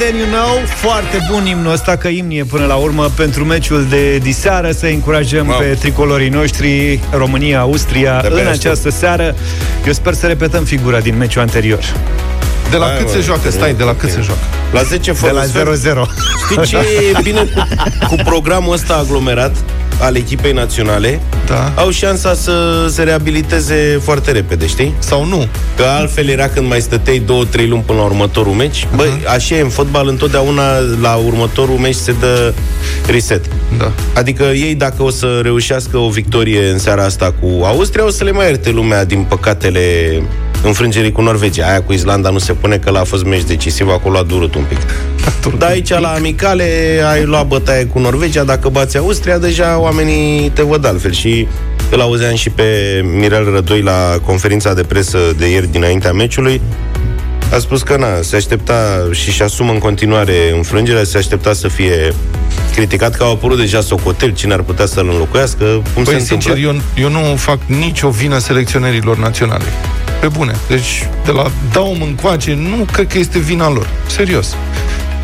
[0.00, 4.16] Than You Know Foarte bun imnul ăsta, că imnie până la urmă Pentru meciul de
[4.16, 5.58] diseară Să încurajăm wow.
[5.58, 9.34] pe tricolorii noștri România-Austria În această seară
[9.86, 11.84] Eu sper să repetăm figura din meciul anterior
[12.70, 13.50] de la Hai, cât se joacă?
[13.50, 14.40] Stai, de la cât se joacă?
[14.72, 15.46] La 10 De la 0-0
[16.44, 17.66] Știi ce e bine cu,
[18.08, 19.56] cu programul ăsta aglomerat?
[20.00, 21.72] Al echipei naționale da.
[21.76, 24.94] au șansa să se reabiliteze foarte repede, știi?
[24.98, 25.46] Sau nu.
[25.76, 28.86] Că altfel era când mai stăteai două, trei luni până la următorul meci.
[28.86, 28.96] Uh-huh.
[28.96, 30.62] Băi, așa e în fotbal, întotdeauna
[31.00, 32.54] la următorul meci se dă
[33.06, 33.44] reset.
[33.78, 33.92] Da.
[34.14, 38.24] Adică ei, dacă o să reușească o victorie în seara asta cu Austria, o să
[38.24, 40.22] le mai ierte lumea din păcatele
[40.62, 41.66] înfrângerii cu Norvegia.
[41.66, 44.64] Aia cu Islanda nu se pune că l-a fost meci decisiv, acolo a durut un
[44.68, 44.78] pic.
[45.58, 46.64] Dar aici, la amicale,
[47.12, 51.12] ai luat bătaie cu Norvegia, dacă bați Austria, deja oamenii te văd altfel.
[51.12, 51.46] Și
[51.90, 52.64] îl auzeam și pe
[53.16, 56.60] Mirel Rădoi la conferința de presă de ieri dinaintea meciului.
[57.54, 61.68] A spus că na, se aștepta și și asumă în continuare înfrângerea, se aștepta să
[61.68, 62.14] fie
[62.74, 66.56] criticat că au apărut deja socotel, cine ar putea să-l înlocuiască, cum păi, se sincer,
[66.56, 69.64] eu, eu nu fac nicio vină selecționerilor naționale.
[70.20, 70.56] Pe bune.
[70.68, 73.88] Deci, de la Daum încoace, nu cred că este vina lor.
[74.06, 74.56] Serios.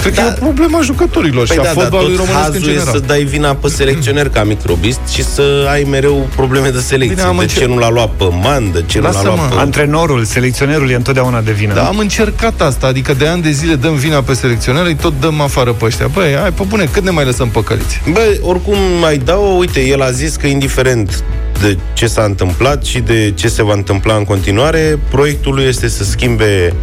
[0.00, 0.22] Cred da.
[0.22, 2.94] că e o problemă a jucătorilor păi și da, a fotbalului da, românesc în general.
[2.94, 7.17] să dai vina pe selecționer ca microbist și să ai mereu probleme de selecție.
[7.17, 7.62] Bine, de încerc...
[7.62, 9.55] ce nu l-a luat pe man, de ce Lasă nu l-a luat pe...
[9.58, 11.74] Antrenorul, selecționerul e întotdeauna de vină.
[11.74, 15.12] Da, am încercat asta, adică de ani de zile dăm vina pe selecționer, îi tot
[15.20, 16.06] dăm afară pe ăștia.
[16.06, 18.00] Băi, hai, pe bune, cât ne mai lăsăm păcăliți?
[18.12, 21.24] Băi, oricum mai dau, uite, el a zis că indiferent
[21.60, 25.88] de ce s-a întâmplat și de ce se va întâmpla în continuare, proiectul lui este
[25.88, 26.74] să schimbe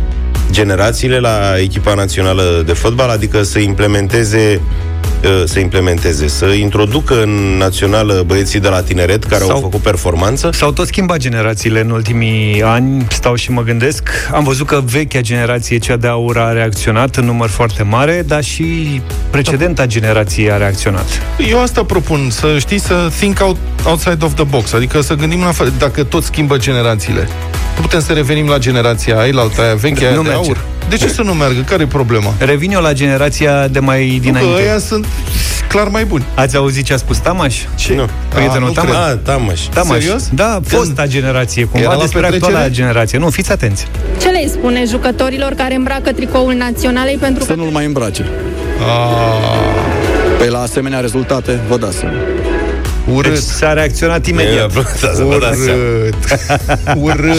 [0.51, 4.92] generațiile la echipa națională de fotbal, adică să implementeze uh,
[5.45, 10.49] să implementeze, să introducă în națională băieții de la tineret care sau, au făcut performanță.
[10.53, 14.09] S-au tot schimbat generațiile în ultimii ani, stau și mă gândesc.
[14.33, 18.43] Am văzut că vechea generație, cea de aur, a reacționat în număr foarte mare, dar
[18.43, 21.05] și precedenta generație a reacționat.
[21.49, 25.39] Eu asta propun, să știi, să think out, outside of the box, adică să gândim
[25.39, 27.27] la dacă tot schimbă generațiile.
[27.75, 30.49] Nu putem să revenim la generația aia, la aia veche, aia nu de merge.
[30.49, 30.65] aur.
[30.89, 31.61] De ce să nu meargă?
[31.61, 32.33] Care e problema?
[32.37, 34.49] Revin eu la generația de mai dinainte.
[34.49, 35.05] Nu, ăia sunt
[35.67, 36.25] clar mai buni.
[36.35, 37.55] Ați auzit ce a spus Tamaș?
[37.75, 37.93] Ce?
[37.93, 38.07] Nu.
[38.27, 38.95] Prietenul A, Tamaș?
[38.95, 39.61] Ah, Tamaș.
[39.61, 39.99] Tamaș.
[40.01, 40.29] Serios?
[40.33, 43.17] Da, fosta generație, cumva Era despre actuala generație.
[43.17, 43.87] Nu, fiți atenți.
[44.21, 47.55] Ce le spune jucătorilor care îmbracă tricoul naționalei pentru să că...
[47.55, 48.25] nu-l mai îmbrace.
[48.79, 50.37] Ah.
[50.37, 52.15] Păi la asemenea rezultate, vă dați seama.
[53.13, 53.33] Urât.
[53.33, 54.71] Deci s-a reacționat imediat.
[54.75, 55.63] Urât.
[57.05, 57.37] Urât.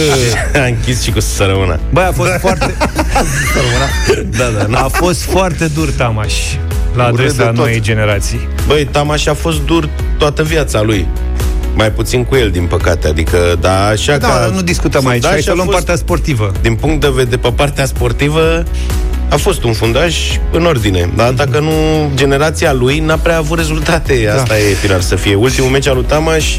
[0.63, 1.79] A închis și cu să rămână.
[1.93, 2.75] Băi, a fost foarte...
[4.39, 4.79] da, da, da.
[4.79, 6.35] A fost foarte dur, Tamaș,
[6.95, 8.49] la adresa noii generații.
[8.67, 9.89] Băi, Tamaș a fost dur
[10.19, 11.07] toată viața lui
[11.75, 13.09] mai puțin cu el, din păcate.
[13.09, 14.51] Adică, da, așa da, ca...
[14.55, 16.53] nu discutăm aici, hai să luăm partea sportivă.
[16.63, 18.65] Din punct de vedere, pe partea sportivă,
[19.29, 20.17] a fost un fundaj
[20.53, 21.11] în ordine.
[21.15, 21.73] Dar dacă nu,
[22.15, 24.23] generația lui n-a prea avut rezultate.
[24.27, 24.33] Da.
[24.33, 24.59] Asta da.
[24.59, 25.35] e Pilar să fie.
[25.35, 26.57] Ultimul meci al lui Tamaș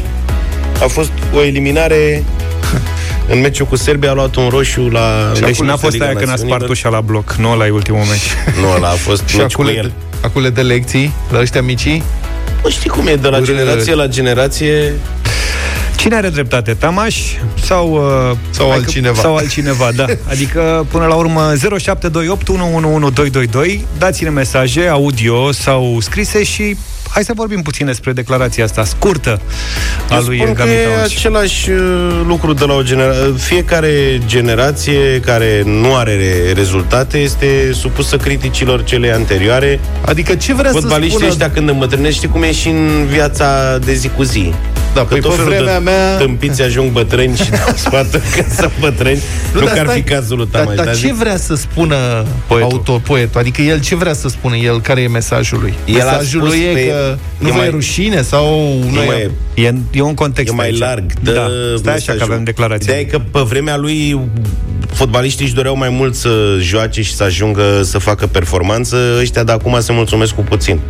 [0.82, 2.24] a fost o eliminare
[3.28, 5.32] în meciul cu Serbia a luat un roșu la...
[5.40, 8.60] Deci n-a fost aia când a spart ușa la bloc, nu la ultimul meci.
[8.60, 9.92] nu, ăla a fost și acule, cu el.
[10.20, 12.02] acule de lecții la ăștia micii?
[12.62, 14.92] Nu știi cum e, de la generație la generație
[15.96, 17.16] Cine are dreptate, Tamaș
[17.64, 19.20] sau, uh, sau altcineva?
[19.20, 20.04] Sau altcineva, da.
[20.32, 21.40] Adică, până la urmă,
[21.78, 26.76] 0728 111222, dați-ne mesaje audio sau scrise și
[27.10, 29.40] hai să vorbim puțin despre declarația asta scurtă
[30.10, 33.32] a lui spun că e același uh, lucru de la o generație.
[33.36, 36.18] Fiecare generație care nu are
[36.54, 39.80] rezultate este supusă criticilor cele anterioare.
[40.04, 41.26] Adică ce vrea să spună...
[41.26, 44.52] ăștia când îmbătrânești, cum e și în viața de zi cu zi.
[44.96, 46.16] Da, păi pe vremea mea...
[46.16, 49.18] Tâmpiți ajung bătrâni și dau sfatul că sunt bătrâni.
[49.54, 50.74] Nu, nu că ar fi cazul lui Tamaș.
[50.74, 52.70] Dar, dar ce vrea să spună poetul.
[52.72, 53.40] autor, poetul?
[53.40, 54.80] Adică el ce vrea să spună el?
[54.80, 55.74] Care e mesajul lui?
[55.84, 57.70] El mesajul lui e că nu e mai...
[57.70, 58.74] rușine sau...
[58.90, 60.78] Nu e, e, e un context E mai aici.
[60.78, 61.12] larg.
[61.22, 62.94] Dă da, stai așa că avem declarație.
[62.94, 64.20] De că pe vremea lui
[64.92, 68.96] fotbaliștii își doreau mai mult să joace și să ajungă să facă performanță.
[69.20, 70.80] Ăștia de acum se mulțumesc cu puțin.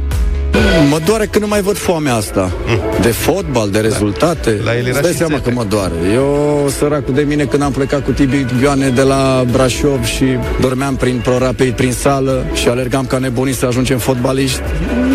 [0.90, 2.52] Mă doare că nu mai văd foamea asta.
[2.66, 2.80] Mm.
[3.00, 4.60] De fotbal, de rezultate.
[4.64, 5.92] La el era Îți seama că mă doare.
[6.12, 10.24] Eu, săracul de mine, când am plecat cu Tibi Ioane de la Brașov și
[10.60, 14.60] dormeam prin ProRapid, prin sală și alergam ca nebunii să ajungem fotbaliști,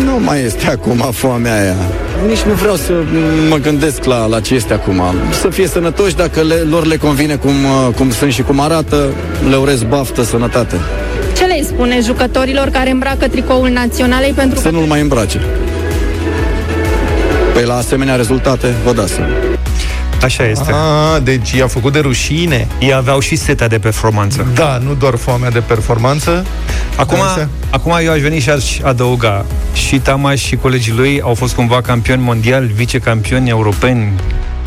[0.04, 1.76] nu mai este acum foamea aia.
[2.26, 2.92] Nici nu vreau să
[3.48, 5.02] mă gândesc la, la ce este acum.
[5.40, 7.52] Să fie sănătoși, dacă le, lor le convine cum,
[7.96, 9.10] cum sunt și cum arată,
[9.48, 10.76] le urez baftă, sănătate.
[11.36, 15.40] Ce le spune jucătorilor care îmbracă tricoul naționalei pentru Să nu-l mai îmbrace.
[17.52, 19.32] Păi la asemenea rezultate, vă dați seama.
[20.22, 20.72] Așa este.
[20.72, 22.66] A, deci i-a făcut de rușine.
[22.78, 24.46] Ei aveau și setea de performanță.
[24.54, 26.46] Da, nu doar foamea de performanță.
[26.96, 27.18] Acum,
[27.70, 29.44] acum eu aș veni și aș adăuga.
[29.72, 34.12] Și Tamaș și colegii lui au fost cumva campioni mondiali, vicecampioni europeni.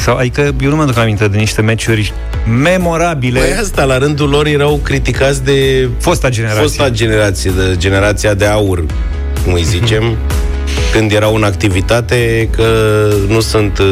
[0.06, 2.13] Sau, adică eu nu mă duc aminte de niște meciuri
[2.62, 3.40] memorabile.
[3.40, 6.62] Păi asta, la rândul lor, erau criticați de fosta generație.
[6.62, 8.84] Fosta generație, de generația de aur,
[9.44, 10.04] cum îi zicem.
[10.94, 12.63] când erau în activitate, că
[13.28, 13.86] nu sunt uh,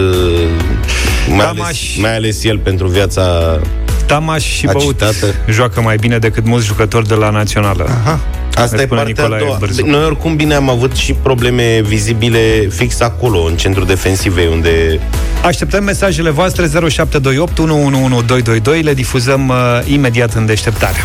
[1.35, 3.59] mai, ales, mai ales el pentru viața
[4.05, 5.03] Tamaș și Băut
[5.49, 7.83] joacă mai bine decât mulți jucători de la Națională.
[7.83, 8.19] Aha.
[8.55, 9.57] Asta e partea Nicolae a doua.
[9.59, 9.85] Bârzu.
[9.85, 14.99] Noi oricum bine am avut și probleme vizibile fix acolo, în centrul defensivei, unde...
[15.43, 19.55] Așteptăm mesajele voastre 0728 111222, le difuzăm uh,
[19.85, 20.97] imediat în deșteptare.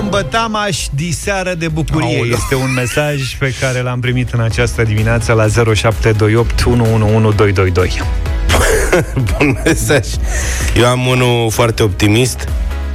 [0.00, 2.32] Îmbătamaș diseară de bucurie Aoleu.
[2.32, 8.02] Este un mesaj pe care l-am primit în această dimineață La 0728 111222
[9.38, 10.06] Bun mesaj
[10.76, 12.48] Eu am unul foarte optimist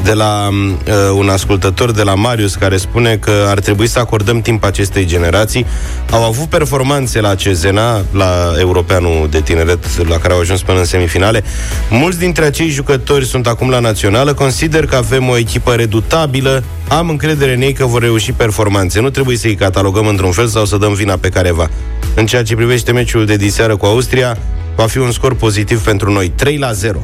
[0.04, 4.42] de la uh, un ascultător de la Marius care spune că ar trebui să acordăm
[4.42, 5.66] timp acestei generații.
[6.12, 10.86] Au avut performanțe la Cezena, la Europeanul de Tineret, la care au ajuns până în
[10.86, 11.44] semifinale.
[11.90, 14.34] Mulți dintre acei jucători sunt acum la națională.
[14.34, 16.64] Consider că avem o echipă redutabilă.
[16.88, 19.02] Am încredere în ei că vor reuși performanțe.
[19.02, 21.70] Nu trebuie să-i catalogăm într-un fel sau să dăm vina pe careva.
[22.16, 24.38] În ceea ce privește meciul de diseară cu Austria,
[24.76, 26.30] va fi un scor pozitiv pentru noi.
[26.30, 27.00] 3 la 0.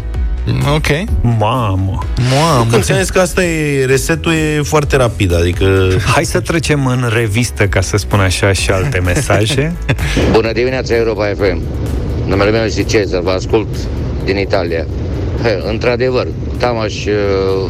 [0.73, 0.87] Ok.
[1.21, 1.99] Mamă.
[2.39, 2.67] Mamă.
[2.71, 5.89] Când ți că asta e, resetul e foarte rapid, adică...
[6.13, 9.75] Hai să trecem în revistă, ca să spun așa, și alte mesaje.
[10.31, 11.61] Bună dimineața, Europa FM.
[12.27, 13.67] Numele meu este Cezar, vă ascult
[14.23, 14.85] din Italia.
[15.43, 17.69] He, într-adevăr, Tamaș uh,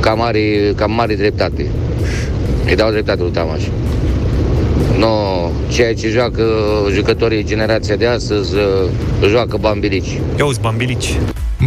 [0.00, 1.66] cam mare, cam mare dreptate.
[2.66, 3.62] Îi dau dreptate lui Tamaș.
[4.98, 5.08] No,
[5.68, 6.42] ceea ce joacă
[6.92, 10.20] jucătorii generația de astăzi, uh, joacă bambilici.
[10.38, 11.18] Ia uzi, bambilici.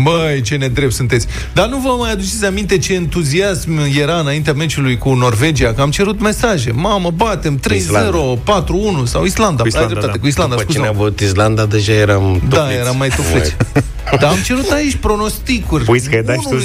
[0.03, 1.27] Măi, ce nedrept sunteți.
[1.53, 5.73] Dar nu vă mai aduceți aminte ce entuziasm era înaintea meciului cu Norvegia?
[5.73, 6.71] Că am cerut mesaje.
[6.71, 9.61] Mamă, batem 3-0, 4-1 sau Islanda.
[9.61, 10.19] Cu Islanda, dreptate, da.
[10.19, 13.55] cu Islanda, După cine a avut Islanda, deja eram Da, eram mai tufleți.
[14.19, 15.83] Dar am cerut aici pronosticuri.
[15.83, 16.57] Păi că dai tu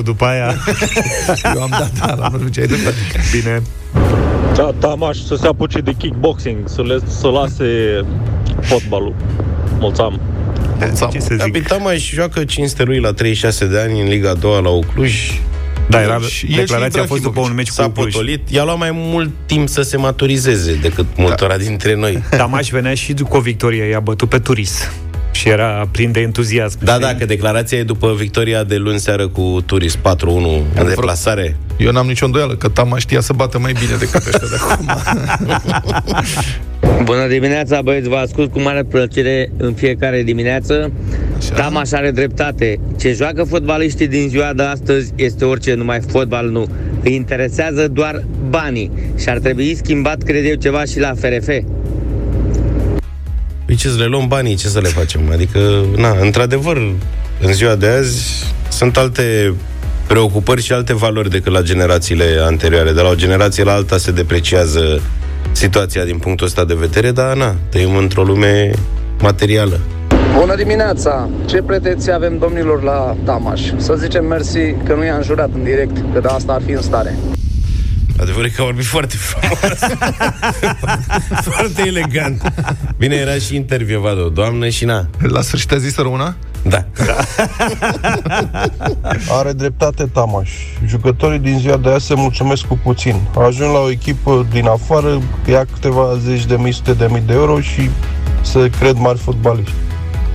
[0.00, 0.54] 0-4 după aia.
[1.54, 2.96] Eu am dat, da, la Norvegia, ai dreptate.
[3.32, 3.62] Bine.
[4.54, 7.64] Da, Tamaș să se apuce de kickboxing, să, le, să lase
[8.60, 9.14] fotbalul.
[10.78, 11.12] Mulțumim.
[11.12, 11.38] Ce să zic?
[11.38, 15.40] Capitan mai joacă 5 sterui la 36 de ani în Liga 2 la Ocluj.
[15.88, 16.20] Da, era,
[16.56, 18.50] declarația a fost după un meci S-a cu potolit.
[18.50, 21.62] I-a luat mai mult timp să se maturizeze decât multora da.
[21.62, 22.22] dintre noi.
[22.36, 24.90] Damaș venea și cu o victorie, i-a bătut pe turis
[25.34, 26.78] și era plin de entuziasm.
[26.82, 30.00] Da, da, că declarația e după victoria de luni seară cu Turis 4-1
[30.74, 31.56] în deplasare.
[31.76, 34.88] Eu n-am nicio îndoială că Tama știa să bată mai bine decât ăștia de acum.
[37.04, 40.92] Bună dimineața, băieți, vă ascult cu mare plăcere în fiecare dimineață.
[41.38, 41.54] Așa.
[41.54, 42.78] Tamaș are dreptate.
[42.98, 46.66] Ce joacă fotbaliștii din ziua de astăzi este orice, numai fotbal nu.
[47.02, 51.48] Îi interesează doar banii și ar trebui schimbat, cred eu, ceva și la FRF.
[53.64, 55.20] Păi ce să le luăm banii, ce să le facem?
[55.32, 56.76] Adică, na, într-adevăr,
[57.40, 59.54] în ziua de azi sunt alte
[60.06, 62.92] preocupări și alte valori decât la generațiile anterioare.
[62.92, 65.00] De la o generație la alta se depreciază
[65.52, 68.70] situația din punctul ăsta de vedere, dar na, trăim într-o lume
[69.20, 69.80] materială.
[70.38, 71.28] Bună dimineața!
[71.46, 73.60] Ce pretenții avem domnilor la Tamaș?
[73.76, 76.82] Să zicem mersi că nu i-am jurat în direct, că de asta ar fi în
[76.82, 77.18] stare.
[78.20, 79.78] Adevărul că a vorbit foarte frumos.
[81.50, 82.52] foarte elegant.
[82.96, 85.06] Bine, era și intervievat o doamnă și na.
[85.18, 86.36] La sfârșit a zis una?
[86.68, 86.84] Da.
[89.38, 90.50] Are dreptate Tamaș.
[90.86, 93.20] Jucătorii din ziua de azi se mulțumesc cu puțin.
[93.46, 97.32] Ajung la o echipă din afară, ia câteva zeci de mii, sute de mii de
[97.32, 97.90] euro și
[98.42, 99.74] se cred mari fotbaliști.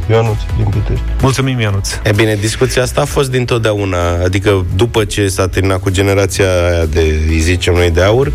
[0.10, 1.04] Ionuț din Pitești.
[1.22, 1.90] Mulțumim, Ionuț.
[2.04, 6.86] E bine, discuția asta a fost dintotdeauna, adică după ce s-a terminat cu generația aia
[6.86, 8.32] de, îi zicem noi, de aur,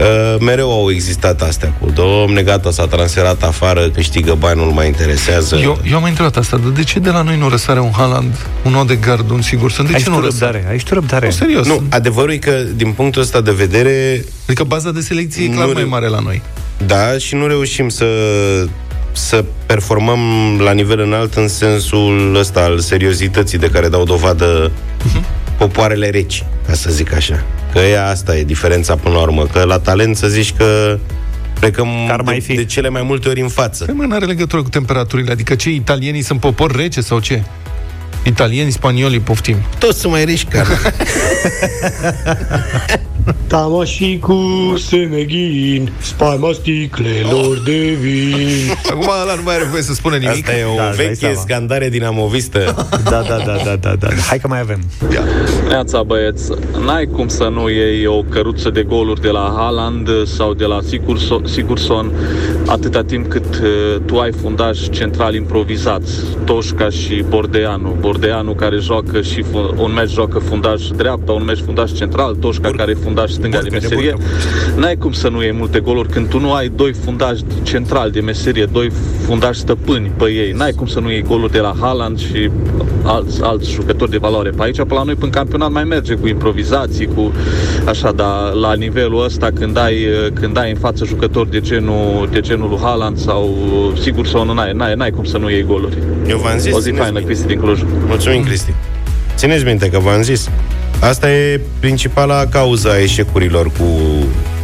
[0.00, 4.86] Uh, mereu au existat astea cu Domne, gata, s-a transferat afară Câștigă bani, nu mai
[4.86, 7.90] interesează Eu, eu am întrebat asta, dar de ce de la noi nu răsare un
[7.90, 8.34] Haaland
[8.64, 9.88] Un Odegaard, un sigur sunt?
[9.88, 10.66] De ai ce nu răsare?
[10.68, 11.26] Ai tu răbdare?
[11.26, 15.44] Nu, serios Nu, adevărul e că din punctul ăsta de vedere Adică baza de selecție
[15.44, 16.42] e clar mai mare la noi
[16.86, 18.06] Da, și nu reușim să
[19.12, 20.20] să performăm
[20.58, 25.43] la nivel înalt în sensul ăsta al seriozității de care dau dovadă uh-huh.
[25.58, 27.44] Popoarele reci, ca să zic așa.
[27.72, 30.98] Că ea asta e diferența până la urmă, că la talent să zici că
[31.58, 31.88] plecăm
[32.24, 32.54] mai de, fi.
[32.54, 33.84] de cele mai multe ori în față.
[33.84, 37.42] Păi mă, n-are legătură cu temperaturile, adică ce, italienii sunt popor rece sau ce?
[38.22, 39.56] Italieni, spanioli, poftim.
[39.78, 40.48] Toți sunt mai riști,
[43.46, 44.36] Tama și cu
[44.78, 48.72] semeghin, spaima sticlelor de vin.
[48.90, 50.48] Acum ăla nu mai are voie să spună nimic.
[50.48, 51.40] Asta e o Da, îți dai veche seama.
[51.40, 52.74] scandare dinamovistă.
[53.04, 54.08] Da, da, da, da, da, da.
[54.28, 54.80] Hai că mai avem.
[55.68, 56.50] Neața băieți,
[56.84, 60.78] n-ai cum să nu iei o căruță de goluri de la Haaland sau de la
[60.82, 62.12] Sigurso- Sigurson
[62.66, 66.12] atâta timp cât uh, tu ai fundaj central improvizați,
[66.44, 67.96] Toșca și Bordeanu.
[68.00, 72.70] Bordeanu care joacă și fu- un meci joacă fundaj dreapta, un meci fundaj central, Toșca
[72.76, 74.14] care e fundaj stânga de Burcă, de meserie.
[74.16, 74.80] burcă.
[74.80, 78.20] N-ai cum să nu iei multe goluri când tu nu ai doi fundași centrali de
[78.20, 78.90] meserie, doi
[79.26, 80.52] fundași stăpâni pe ei.
[80.52, 82.50] N-ai cum să nu iei goluri de la Haaland și
[83.02, 84.50] alți, alți jucători de valoare.
[84.50, 87.32] Pe aici, pe la noi, în campionat mai merge cu improvizații, cu
[87.86, 89.96] așa, dar la nivelul ăsta, când ai,
[90.32, 93.54] când ai în față jucători de genul, de genul lui Haaland sau
[94.00, 95.98] sigur sau nu, n-ai, n-ai, n-ai cum să nu iei goluri.
[96.28, 97.32] Eu v-am zis, O zi țineți faină, minte.
[97.32, 97.80] Cristi din Cluj.
[98.06, 98.74] Mulțumim, Cristi.
[99.36, 100.50] Țineți minte că v-am zis.
[101.08, 103.84] Asta e principala cauza a eșecurilor cu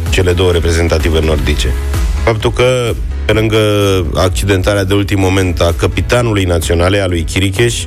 [0.09, 1.67] cele două reprezentative nordice.
[2.23, 2.93] Faptul că,
[3.25, 3.57] pe lângă
[4.15, 7.83] accidentarea de ultim moment a capitanului naționale, a lui Chiricheș,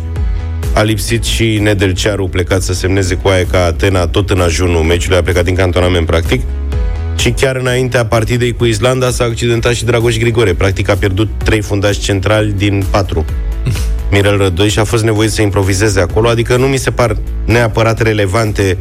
[0.74, 5.18] a lipsit și Nedelcearu plecat să semneze cu aia ca Atena tot în ajunul meciului,
[5.18, 6.40] a plecat din cantonament practic.
[7.16, 10.54] Și chiar înaintea partidei cu Islanda s-a accidentat și Dragoș Grigore.
[10.54, 13.24] Practic a pierdut trei fundași centrali din patru.
[14.14, 18.00] Mirel Rădoi și a fost nevoit să improvizeze acolo, adică nu mi se par neapărat
[18.00, 18.78] relevante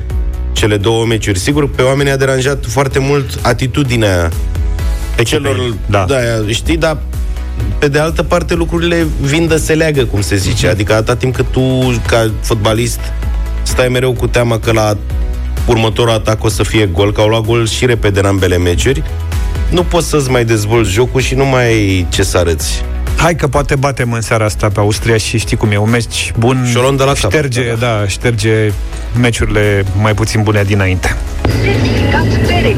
[0.51, 1.39] cele două meciuri.
[1.39, 4.29] Sigur, pe oameni a deranjat foarte mult atitudinea
[5.15, 6.05] pe celor, da.
[6.07, 6.15] da,
[6.47, 6.97] știi, dar
[7.79, 10.67] pe de altă parte lucrurile vin de se leagă, cum se zice.
[10.67, 11.61] Adică atâta timp cât tu,
[12.07, 12.99] ca fotbalist,
[13.63, 14.97] stai mereu cu teama că la
[15.67, 19.03] următorul atac o să fie gol, că au luat gol și repede în ambele meciuri,
[19.69, 22.83] nu poți să-ți mai dezvolți jocul și nu mai ai ce să arăți.
[23.23, 26.33] Hai că poate batem în seara asta pe Austria și știi cum e, un meci
[26.37, 28.71] bun Și o luăm de la capăt, șterge, da, da, șterge
[29.19, 31.17] meciurile mai puțin bune dinainte.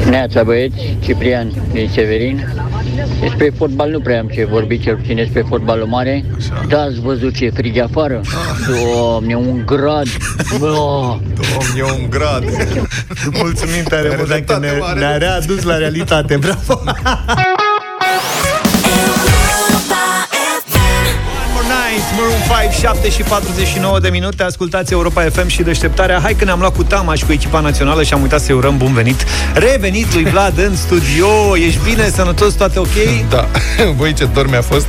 [0.10, 2.54] Neața băieți, Ciprian din Severin.
[3.22, 6.25] Despre fotbal nu prea am ce vorbi, cel puțin despre fotbalul mare.
[6.68, 8.22] Da, ați văzut ce frig e afară?
[8.68, 10.08] Doamne, un grad!
[10.60, 12.44] Bă, Doamne, un grad.
[13.32, 15.00] Mulțumim tare Are mult dacă dreptate ne, mare.
[15.00, 16.38] ne-a readus la realitate.
[16.38, 16.82] Bravo!
[22.18, 24.44] Maroon 5, 7 și 49 de minute.
[24.44, 26.20] Ascultați Europa FM și deșteptarea.
[26.20, 28.78] Hai că ne-am luat cu Tamaș și cu echipa națională Și am uitat să-i urăm
[28.78, 29.26] bun venit.
[29.54, 31.58] Revenit lui Vlad în studio.
[31.68, 32.88] Ești bine, sănătos, toate ok?
[33.30, 33.48] Da,
[33.96, 34.86] voi ce dor mi-a fost.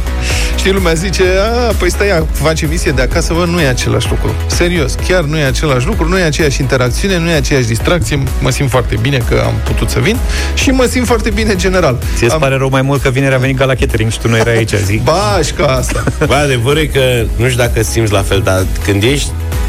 [0.56, 1.22] Știi, lumea zice,
[1.68, 4.34] a, păi stai, faci emisie de acasă, bă, nu e același lucru.
[4.46, 8.22] Serios, chiar nu e același lucru Nu e aceeași interacțiune, nu e aceeași distracție.
[8.40, 10.16] Mă simt foarte bine că am putut să vin
[10.54, 11.98] Și mă simt foarte bine în general.
[12.16, 12.40] Ție-ți am...
[12.40, 14.56] pare rău mai mult că vineri a venit ca la catering și tu nu erai
[14.56, 16.04] aici zi Ba, și ca asta.
[16.26, 19.28] Bă, adevărul e că, nu știu dacă simți la fel, dar când ești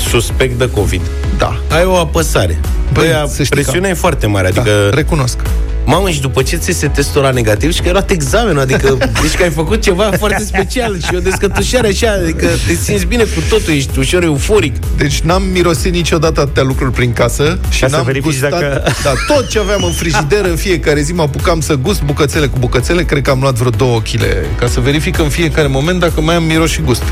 [0.10, 1.02] suspect de COVID,
[1.38, 2.60] Da, ai o apăsare.
[2.94, 4.90] Băi, Băi, să știi presiunea că- e foarte mare, da, adică...
[4.94, 5.38] recunosc
[5.90, 8.98] Mamă, și după ce ți se testul la negativ și că ai luat examenul, adică
[9.22, 13.24] deci că ai făcut ceva foarte special și o descătușare așa, adică te simți bine
[13.24, 14.76] cu totul, ești ușor euforic.
[14.98, 18.84] Deci n-am mirosit niciodată atâtea lucruri prin casă și Ca să n-am verifici gustat, dacă-
[19.04, 22.58] da, tot ce aveam în frigider în fiecare zi mă apucam să gust bucățele cu
[22.60, 26.22] bucățele, cred că am luat vreo două chile ca să verific în fiecare moment dacă
[26.22, 27.04] mai am miros și gust.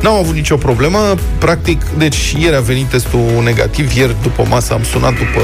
[0.00, 4.82] N-am avut nicio problemă, practic, deci ieri a venit testul negativ, ieri după masă am
[4.84, 5.42] sunat după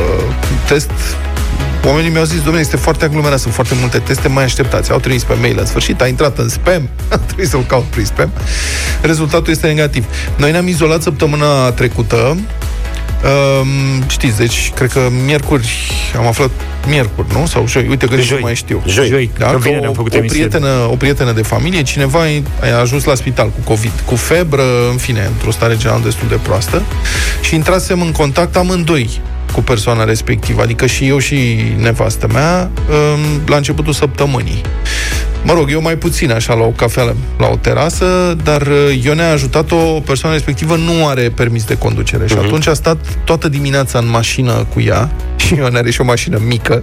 [0.69, 0.91] test,
[1.85, 4.91] Oamenii mi-au zis, domnule, este foarte aglomerat, sunt foarte multe teste, mai așteptați.
[4.91, 8.05] Au trimis pe mail în sfârșit, a intrat în spam, a trebuit să-l caut prin
[8.05, 8.31] spam.
[9.01, 10.05] Rezultatul este negativ.
[10.37, 12.37] Noi ne-am izolat săptămâna trecută,
[13.23, 16.51] Um, știți, deci, cred că miercuri am aflat
[16.87, 17.47] miercuri, nu?
[17.47, 18.37] Sau joi, uite că nici Joi.
[18.37, 18.83] nu mai știu.
[18.87, 19.07] Joi.
[19.09, 20.47] Joi, Da, că că vineri o, am făcut o, emisiune.
[20.47, 22.19] prietenă, o prietenă de familie, cineva
[22.63, 26.39] a ajuns la spital cu COVID, cu febră, în fine, într-o stare general destul de
[26.43, 26.83] proastă
[27.41, 29.21] și intrasem în contact amândoi
[29.53, 34.61] cu persoana respectivă, adică și eu și nevastă mea, um, la începutul săptămânii.
[35.45, 39.15] Mă rog, eu mai puțin așa la o cafea, la o terasă, dar uh, eu
[39.15, 43.99] ne-a ajutat-o, persoana respectivă nu are permis de conducere și atunci a stat toată dimineața
[43.99, 45.11] în mașină cu ea
[45.47, 46.81] și eu are și o mașină mică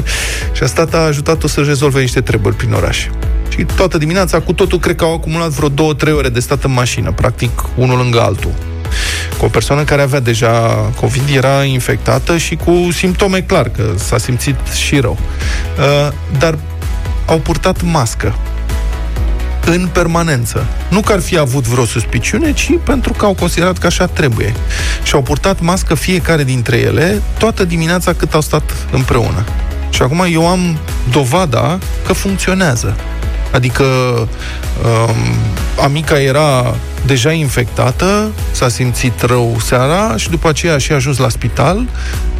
[0.56, 3.06] și a stat, a ajutat-o să rezolve niște treburi prin oraș.
[3.48, 6.64] Și toată dimineața, cu totul, cred că au acumulat vreo două, trei ore de stat
[6.64, 8.52] în mașină, practic unul lângă altul.
[9.38, 10.50] Cu o persoană care avea deja
[11.00, 15.18] COVID, era infectată și cu simptome clar, că s-a simțit și rău.
[15.78, 16.58] Uh, dar
[17.26, 18.34] au purtat mască
[19.64, 20.66] în permanență.
[20.88, 24.54] Nu că ar fi avut vreo suspiciune, ci pentru că au considerat că așa trebuie.
[25.02, 29.44] Și au purtat mască fiecare dintre ele toată dimineața cât au stat împreună.
[29.90, 30.78] Și acum eu am
[31.10, 32.96] dovada că funcționează.
[33.52, 35.16] Adică um,
[35.84, 36.74] amica era
[37.06, 41.88] deja infectată, s-a simțit rău seara și după aceea și a ajuns la spital.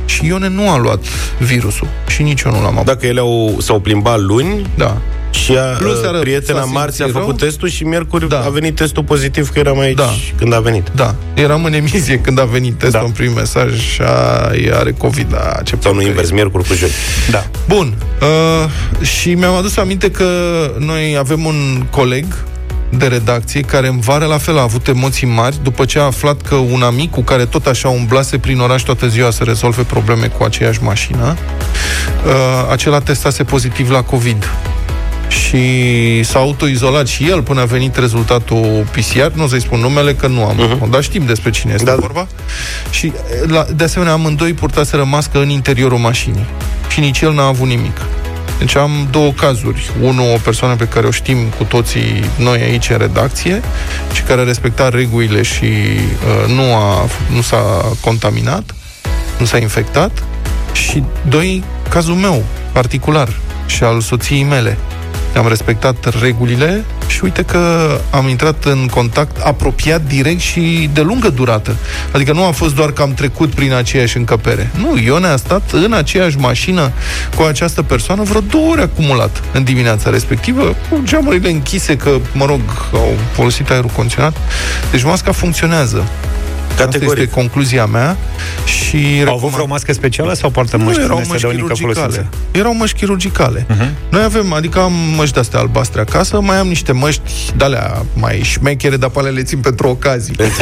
[0.05, 1.05] Și Ione nu a luat
[1.39, 2.85] virusul și nici eu nu l-am avut.
[2.85, 4.97] Dacă ele au, s-au plimbat luni, da.
[5.31, 7.49] Și a, Plus, uh, prietena marți a făcut rău.
[7.49, 8.43] testul și miercuri da.
[8.45, 10.11] a venit testul pozitiv că eram aici da.
[10.37, 10.89] când a venit.
[10.95, 13.07] Da, eram în emisie când a venit testul da.
[13.07, 15.31] în prim mesaj și a, are COVID.
[15.31, 16.91] Da, ce Sau nu invers, miercuri cu joi.
[17.31, 17.47] Da.
[17.69, 17.95] Bun.
[18.21, 20.27] Uh, și mi-am adus aminte că
[20.79, 22.25] noi avem un coleg
[22.91, 26.43] de redacție care în vară la fel a avut emoții mari după ce a aflat
[26.43, 30.27] că un amic cu care tot așa umblase prin oraș toată ziua să rezolve probleme
[30.27, 31.37] cu aceeași mașină,
[32.27, 32.33] uh,
[32.71, 34.51] acela testase pozitiv la COVID
[35.29, 40.15] și s-a autoizolat și el până a venit rezultatul PCR, nu o să-i spun numele
[40.15, 40.91] că nu am, uh-huh.
[40.91, 41.95] dar știm despre cine este da.
[41.95, 42.27] vorba.
[42.91, 43.13] Și
[43.47, 46.47] la, de asemenea amândoi purtaseră mască în interiorul mașinii
[46.89, 48.01] și nici el n-a avut nimic.
[48.59, 49.91] Deci am două cazuri.
[50.03, 53.63] Unul, o persoană pe care o știm cu toții noi aici în redacție
[54.13, 58.75] și care a respectat regulile și uh, nu, a, nu s-a contaminat,
[59.39, 60.23] nu s-a infectat.
[60.73, 63.29] Și doi, cazul meu, particular,
[63.67, 64.79] și al soției mele,
[65.39, 71.29] am respectat regulile și uite că am intrat în contact apropiat, direct și de lungă
[71.29, 71.77] durată.
[72.13, 74.71] Adică nu a fost doar că am trecut prin aceeași încăpere.
[74.79, 76.93] Nu, Ione a stat în aceeași mașină
[77.37, 82.45] cu această persoană vreo două ore acumulat în dimineața respectivă, cu geamurile închise, că, mă
[82.45, 82.61] rog,
[82.93, 84.37] au folosit aerul condiționat.
[84.91, 86.09] Deci masca funcționează.
[86.77, 87.09] Categoric.
[87.09, 88.17] Asta este concluzia mea.
[88.65, 92.27] Și Au avut vreo mască specială sau poartă măști erau măști de unică chirurgicale.
[92.51, 93.67] Erau măști chirurgicale.
[93.67, 93.89] Uh-huh.
[94.11, 98.97] Noi avem, adică am măști de-astea albastre acasă, mai am niște măști de-alea mai șmechere,
[98.97, 100.35] dar pe le țin pentru ocazii.
[100.39, 100.55] adică...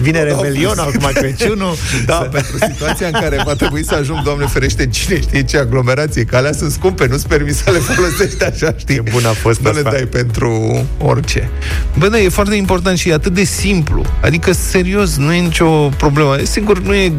[0.00, 1.74] Vine Revelion, acum Crăciunul.
[2.06, 6.24] Da, pentru situația în care va trebui să ajung, Doamne ferește, cine știe ce aglomerație,
[6.24, 8.96] că alea sunt scumpe, nu-ți permis să le folosești așa, știi?
[8.96, 11.50] E bun a fost Nu le dai pentru orice.
[11.98, 14.04] Bă, da, e foarte important și e atât de simplu.
[14.22, 16.36] Adică, serios, nu e nicio problemă.
[16.42, 17.12] Sigur, nu e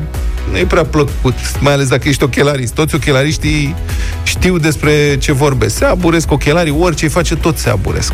[0.52, 2.74] nu e prea plăcut, mai ales dacă ești ochelarist.
[2.74, 3.76] Toți ochelariștii
[4.24, 5.76] știu despre ce vorbesc.
[5.76, 8.14] Se aburesc ochelarii, orice îi face, tot se aburesc.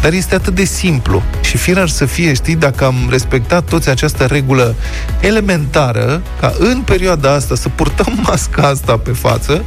[0.00, 1.22] Dar este atât de simplu.
[1.40, 4.74] Și firar să fie, știi, dacă am respectat toți această regulă
[5.20, 9.64] elementară, ca în perioada asta să purtăm masca asta pe față,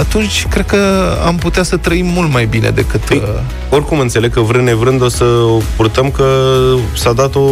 [0.00, 0.78] atunci cred că
[1.26, 3.00] am putea să trăim mult mai bine decât...
[3.00, 3.40] Păi, uh...
[3.70, 6.24] oricum înțeleg că vrând nevrând o să o purtăm că
[6.94, 7.50] s-a dat o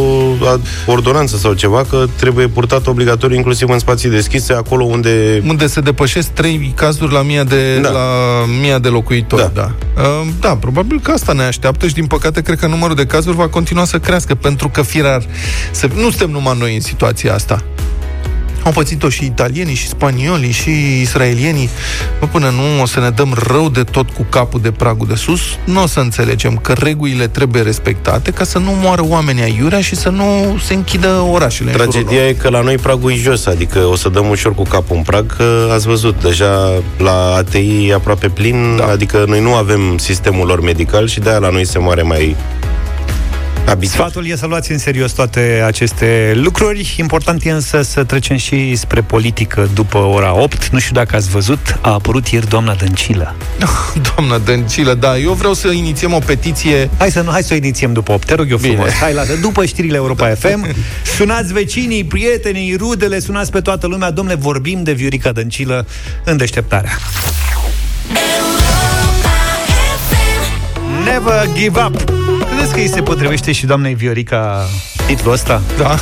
[0.85, 5.43] ordonanță sau ceva, că trebuie purtat obligatoriu inclusiv în spații deschise, acolo unde...
[5.47, 7.89] Unde se depășesc trei cazuri la mia de, da.
[7.89, 8.05] la
[8.61, 9.71] mia de locuitori, da.
[9.95, 10.01] Da.
[10.01, 13.35] Uh, da, probabil că asta ne așteaptă și din păcate cred că numărul de cazuri
[13.35, 15.23] va continua să crească, pentru că firar
[15.71, 15.89] să...
[15.95, 17.63] nu suntem numai noi în situația asta.
[18.63, 21.69] Au pățit-o și italienii, și spaniolii, și israelienii.
[22.19, 25.15] Bă, până nu o să ne dăm rău de tot cu capul de pragul de
[25.15, 29.81] sus, nu o să înțelegem că regulile trebuie respectate ca să nu moară oamenii aiurea
[29.81, 31.71] și să nu se închidă orașele.
[31.71, 34.95] Tragedia e că la noi pragul e jos, adică o să dăm ușor cu capul
[34.95, 38.85] în prag, că ați văzut, deja la ATI e aproape plin, da.
[38.85, 42.35] adică noi nu avem sistemul lor medical și de-aia la noi se moare mai
[43.69, 43.93] Habitat.
[43.93, 46.95] Sfatul e să luați în serios toate aceste lucruri.
[46.99, 50.69] Important e însă să trecem și spre politică după ora 8.
[50.69, 53.35] Nu știu dacă ați văzut, a apărut ieri doamna Dăncilă.
[54.15, 55.17] doamna Dăncilă, da.
[55.17, 56.89] Eu vreau să inițiem o petiție.
[56.97, 58.73] Hai să, nu, hai să o inițiem după 8, te rog eu Bine.
[58.73, 58.91] frumos.
[58.91, 60.75] Hai, la după știrile Europa FM.
[61.17, 64.11] Sunați vecinii, prietenii, rudele, sunați pe toată lumea.
[64.11, 65.87] Domnule, vorbim de Viorica Dăncilă
[66.23, 66.97] în deșteptarea.
[71.05, 72.18] Never give up
[72.59, 74.65] credeți că îi se potrivește și doamnei Viorica
[75.05, 75.61] titlul ăsta?
[75.77, 75.95] Da.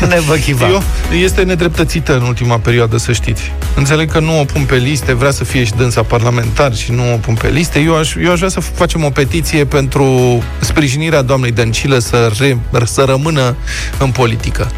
[0.00, 0.70] Never give up.
[0.70, 0.82] Eu,
[1.18, 3.52] este nedreptățită în ultima perioadă, să știți.
[3.74, 7.12] Înțeleg că nu o pun pe liste, vrea să fie și dânsa parlamentar și nu
[7.12, 7.80] o pun pe liste.
[7.80, 12.58] Eu aș, eu aș vrea să facem o petiție pentru sprijinirea doamnei Dăncilă să, re,
[12.84, 13.56] să rămână
[13.98, 14.70] în politică.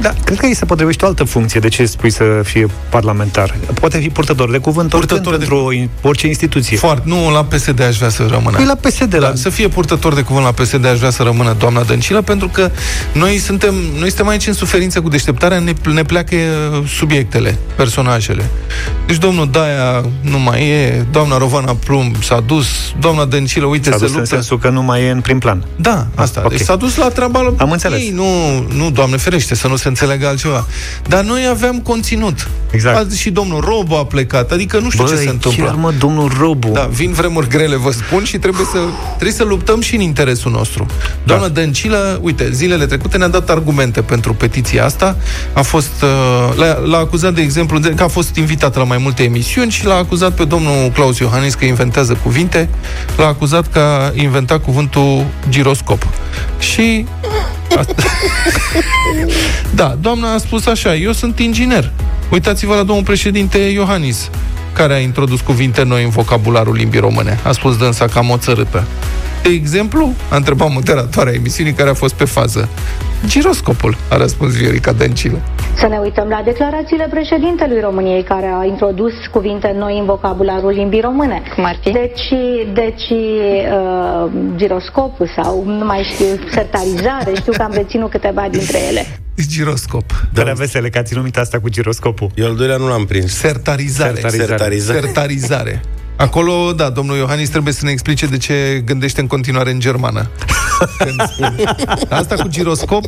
[0.00, 1.60] Da, cred că îi se potrivește o altă funcție.
[1.60, 3.56] De ce spui să fie parlamentar?
[3.80, 5.38] Poate fi purtător de cuvânt purtător de...
[5.38, 6.76] pentru orice instituție.
[6.76, 7.02] Foarte.
[7.06, 8.56] Nu, la PSD aș vrea să rămână.
[8.56, 9.18] Păi la PSD, da.
[9.18, 9.34] la...
[9.34, 12.70] Să fie purtător de cuvânt la PSD aș vrea să rămână doamna Dăncilă, pentru că
[13.12, 18.50] noi suntem, noi suntem aici în suferință cu deșteptarea, ne, ne pleacă uh, subiectele, personajele.
[19.06, 22.66] Deci domnul Daia nu mai e, doamna Rovana Plumb s-a dus,
[23.00, 24.18] doamna Dăncilă, uite, s-a se luptă.
[24.18, 25.64] în sensul că nu mai e în prim plan.
[25.76, 26.40] Da, asta.
[26.44, 26.56] Okay.
[26.56, 28.00] Deci s-a dus la treaba Am înțeles.
[28.00, 28.24] Ei, nu,
[28.76, 30.66] nu, doamne ferește, să nu se înțeleagă altceva.
[31.08, 32.48] Dar noi aveam conținut.
[32.70, 32.96] Exact.
[32.96, 35.64] Azi și domnul Robu a plecat, adică nu știu Băi, ce se întâmplă.
[35.64, 36.70] chiar mă, domnul Robu.
[36.72, 40.52] Da, vin vremuri grele, vă spun, și trebuie să, trebuie să luptăm și în interesul
[40.52, 40.86] nostru.
[41.24, 41.52] Doamna da.
[41.52, 45.16] Dăncilă, uite, zilele trecute ne-a dat argumente pentru petiția asta.
[45.52, 49.22] A fost, uh, l-a, l-a acuzat, de exemplu, că a fost invitată la mai multe
[49.22, 52.68] emisiuni și l-a acuzat pe domnul Claus Iohannis că inventează cuvinte.
[53.16, 56.06] L-a acuzat că a inventat cuvântul giroscop.
[56.58, 57.06] Și
[59.74, 61.90] da, doamna a spus așa, eu sunt inginer.
[62.30, 64.30] Uitați-vă la domnul președinte Iohannis,
[64.72, 67.38] care a introdus cuvinte noi în vocabularul limbii române.
[67.42, 68.84] A spus dânsa cam o țărâtă.
[69.42, 72.68] De exemplu, a întrebat moderatoarea emisiunii care a fost pe fază.
[73.26, 75.38] Giroscopul, a răspuns Viorica Dăncilă.
[75.76, 81.00] Să ne uităm la declarațiile președintelui României, care a introdus cuvinte noi în vocabularul limbii
[81.00, 81.42] române.
[81.54, 81.90] Cum ar fi?
[81.90, 82.28] Deci,
[82.74, 89.06] deci uh, giroscopul sau, nu mai știu, sertarizare, știu că am reținut câteva dintre ele.
[89.48, 90.04] Giroscop.
[90.32, 90.42] Da.
[90.42, 92.30] vesele, că a ținut minte asta cu giroscopul.
[92.34, 93.34] Eu al doilea nu l-am prins.
[93.34, 94.14] Sertarizare.
[94.14, 94.46] Sertarizare.
[94.46, 95.00] Sertarizare.
[95.00, 95.82] Sertarizare.
[96.24, 100.30] Acolo, da, domnul Iohannis trebuie să ne explice de ce gândește în continuare în germană.
[102.08, 103.04] Asta cu giroscop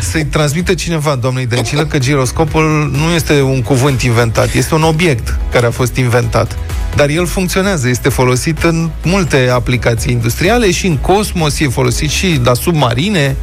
[0.00, 5.38] să-i transmită cineva, doamnei Dăncilă, că giroscopul nu este un cuvânt inventat, este un obiect
[5.50, 6.58] care a fost inventat.
[6.94, 12.40] Dar el funcționează, este folosit în multe aplicații industriale și în cosmos, e folosit și
[12.44, 13.36] la submarine.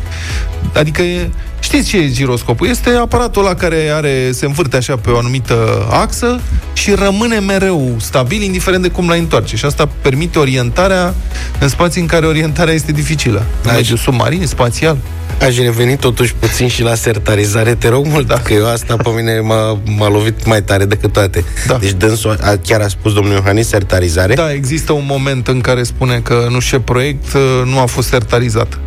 [0.74, 1.30] Adică e,
[1.64, 2.68] Știți ce e giroscopul?
[2.68, 6.42] Este aparatul ăla care are, se învârte așa pe o anumită axă
[6.74, 9.56] și rămâne mereu stabil, indiferent de cum la întoarce.
[9.56, 11.14] Și asta permite orientarea
[11.60, 13.46] în spații în care orientarea este dificilă.
[13.64, 14.98] În mediul submarin, spațial.
[15.42, 19.40] Aș reveni totuși puțin și la sertarizare, te rog mult, dacă eu asta pe mine
[19.40, 21.44] m-a, m-a lovit mai tare decât toate.
[21.68, 21.78] Da.
[21.78, 24.34] Deci dânsul a, chiar a spus domnul Iohannis sertarizare?
[24.34, 27.86] Da, există un moment în care spune că nu știu ce proiect uh, nu a
[27.86, 28.80] fost sertarizat.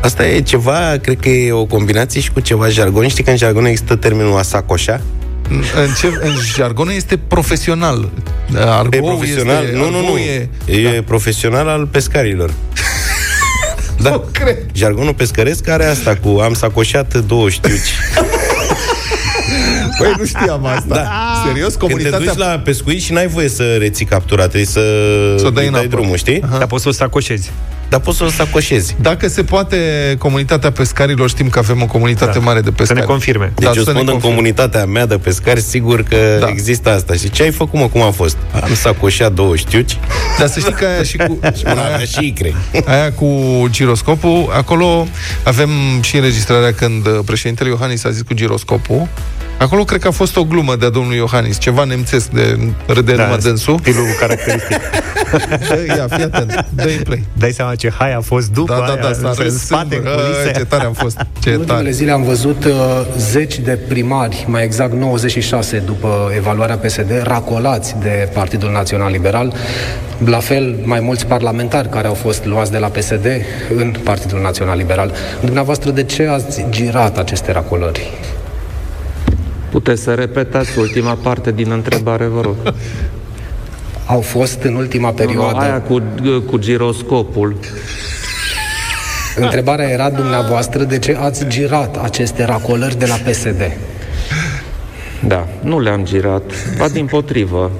[0.00, 3.08] Asta e ceva, cred că e o combinație și cu ceva jargon.
[3.08, 5.00] Știi că în jargon există termenul asacoșa?
[5.50, 8.10] În, ce, în jargon este profesional.
[8.56, 9.64] Argo e profesional?
[9.64, 10.16] Este, nu, nu, nu.
[10.16, 11.02] E, e da.
[11.06, 12.50] profesional al pescarilor.
[14.02, 14.10] da.
[14.10, 14.56] Nu cred.
[14.72, 17.94] Jargonul pescăresc are asta cu am sacoșat două știuci.
[19.98, 20.94] Păi nu știam asta.
[20.94, 21.10] Da.
[21.46, 21.74] Serios?
[21.74, 22.18] Comunitatea...
[22.18, 24.80] Când te duci la pescuit și n-ai voie să reții captura, trebuie să,
[25.38, 26.42] să dai, dai drumul, știi?
[26.42, 26.58] Aha.
[26.58, 27.50] Dar poți să o sacoșezi
[27.90, 28.96] dar poți să o sacoșezi.
[29.00, 29.76] Dacă se poate,
[30.18, 32.44] comunitatea pescarilor, știm că avem o comunitate da.
[32.44, 32.98] mare de pescari.
[32.98, 33.52] Să ne confirme.
[33.54, 34.34] Deci da, eu spun în confirme.
[34.34, 36.48] comunitatea mea de pescari, sigur că da.
[36.48, 37.14] există asta.
[37.14, 38.36] Și ce ai făcut, mă, cum a fost?
[38.62, 39.98] Am sacoșat două știuci.
[40.38, 41.38] Dar să știi că aia și cu...
[41.58, 42.54] și aia, și icre.
[42.84, 43.28] Aia cu
[43.70, 45.06] giroscopul, acolo
[45.44, 49.08] avem și înregistrarea când președintele Iohannis a zis cu giroscopul,
[49.60, 53.22] Acolo cred că a fost o glumă de-a domnului Iohannis, ceva nemțesc de râde da,
[53.22, 53.78] numai dânsul.
[53.80, 54.80] Stilul caracteristic.
[55.96, 57.24] Ia, fii atent, dă play.
[57.32, 60.50] Dai seama ce hai a fost după da, da, da, aia, în spate, în culise.
[60.56, 61.20] Ce tare am fost.
[61.42, 62.72] Ce în ultimele zile am văzut uh,
[63.16, 69.52] zeci de primari, mai exact 96 după evaluarea PSD, racolați de Partidul Național Liberal.
[70.24, 73.26] La fel, mai mulți parlamentari care au fost luați de la PSD
[73.76, 75.12] în Partidul Național Liberal.
[75.44, 78.10] Dumneavoastră, de ce ați girat aceste racolări?
[79.70, 82.56] Puteți să repetați ultima parte din întrebare, vă rog.
[84.06, 85.54] Au fost în ultima perioadă...
[85.54, 86.02] Nu, aia cu,
[86.46, 87.56] cu giroscopul.
[89.36, 93.76] Întrebarea era dumneavoastră de ce ați girat aceste racolări de la PSD.
[95.26, 96.42] Da, nu le-am girat,
[96.78, 97.70] ba din potrivă.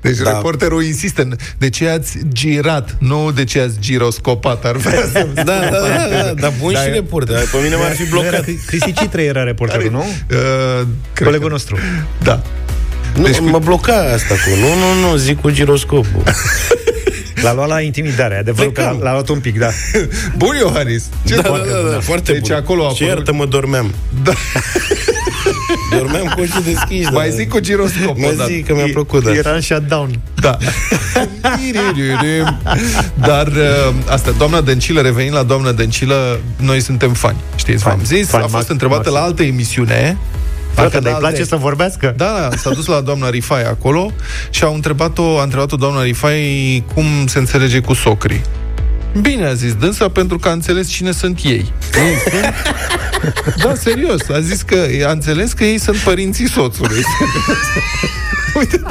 [0.00, 0.32] Deci da.
[0.32, 5.42] reporterul insistă, de ce ați girat, nu de ce ați giroscopat, ar vrea să da,
[5.42, 8.44] da, da, da, da, bun da, și reporter, pe mine m-ar fi blocat.
[8.66, 10.04] Cristi Citre era reporterul, nu?
[10.30, 10.86] Uh,
[11.24, 11.76] Colegul nostru.
[12.22, 12.42] Da.
[13.16, 16.22] Nu, deci mă bloca asta cu, nu, nu, nu, zic cu giroscopul.
[17.42, 19.68] L-a luat la intimidare, adevărul că l-a, l-a luat un pic, da.
[20.38, 21.04] Bun, Iohannis.
[21.26, 22.56] Ce da, da, da, da, foarte deci bun.
[22.56, 23.94] acolo a Și iartă-mă, dormeam.
[24.22, 24.32] Da.
[25.98, 27.12] Dormeam cu ochii deschiși.
[27.12, 27.34] Mai da.
[27.34, 28.18] zic cu giroscop.
[28.18, 29.24] Mă zic că mi-a plăcut.
[29.24, 29.34] Da.
[29.34, 30.20] Era în shutdown.
[30.34, 30.56] Da.
[33.28, 37.36] Dar uh, asta, doamna Dăncilă, revenind la doamna Dăncilă, noi suntem fani.
[37.56, 40.16] Știți, v-am zis, a fost întrebată la altă emisiune
[40.74, 42.14] Parcă dar îi place să vorbească?
[42.16, 44.10] Da, s-a dus la doamna Rifai acolo
[44.50, 48.40] și au întrebat-o, a întrebat-o doamna Rifai cum se înțelege cu socrii.
[49.20, 51.72] Bine, a zis dânsa, pentru că a înțeles cine sunt ei.
[53.64, 57.02] da, serios, a zis că a înțeles că ei sunt părinții soțului.
[58.58, 58.82] Uite,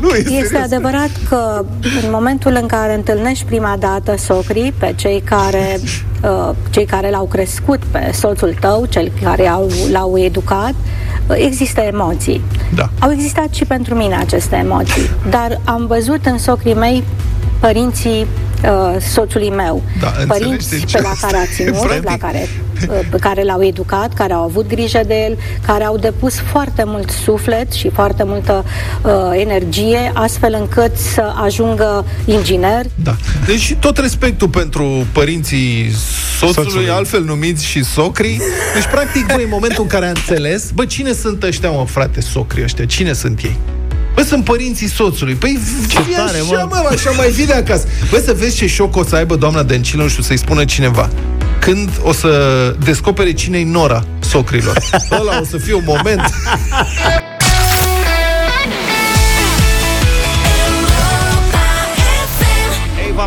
[0.00, 0.62] nu, e Este serios.
[0.64, 1.64] adevărat că
[2.02, 5.80] în momentul în care întâlnești prima dată socrii pe cei care
[6.22, 10.74] uh, cei care l-au crescut pe soțul tău, cei care au, l-au educat,
[11.26, 12.40] uh, există emoții.
[12.74, 12.90] Da.
[12.98, 17.04] Au existat și pentru mine aceste emoții, dar am văzut în socrii mei
[17.58, 18.26] părinții
[18.64, 19.82] uh, soțului meu.
[20.00, 22.48] Da, părinți pe la care a ținut, la care,
[22.88, 26.82] uh, pe care l-au educat, care au avut grijă de el, care au depus foarte
[26.86, 28.64] mult suflet și foarte multă
[29.02, 32.86] uh, energie, astfel încât să ajungă inginer.
[32.94, 33.16] Da.
[33.46, 35.90] Deci tot respectul pentru părinții
[36.38, 36.90] soțului, soțului.
[36.90, 38.40] altfel numiți și socrii.
[38.74, 42.20] Deci, practic, băi, în momentul în care a înțeles, bă, cine sunt ăștia, mă, frate,
[42.20, 42.84] socrii ăștia?
[42.84, 43.56] Cine sunt ei?
[44.16, 45.34] Bă, sunt părinții soțului.
[45.34, 46.66] Păi ce așa, tare, mă.
[46.68, 47.86] mă, așa mai vine acasă.
[48.10, 51.10] Bă, să vezi ce șoc o să aibă doamna Dăncilă, nu știu, să-i spună cineva.
[51.58, 52.30] Când o să
[52.84, 54.78] descopere cine-i Nora socrilor.
[55.20, 56.20] Ăla o să fie un moment...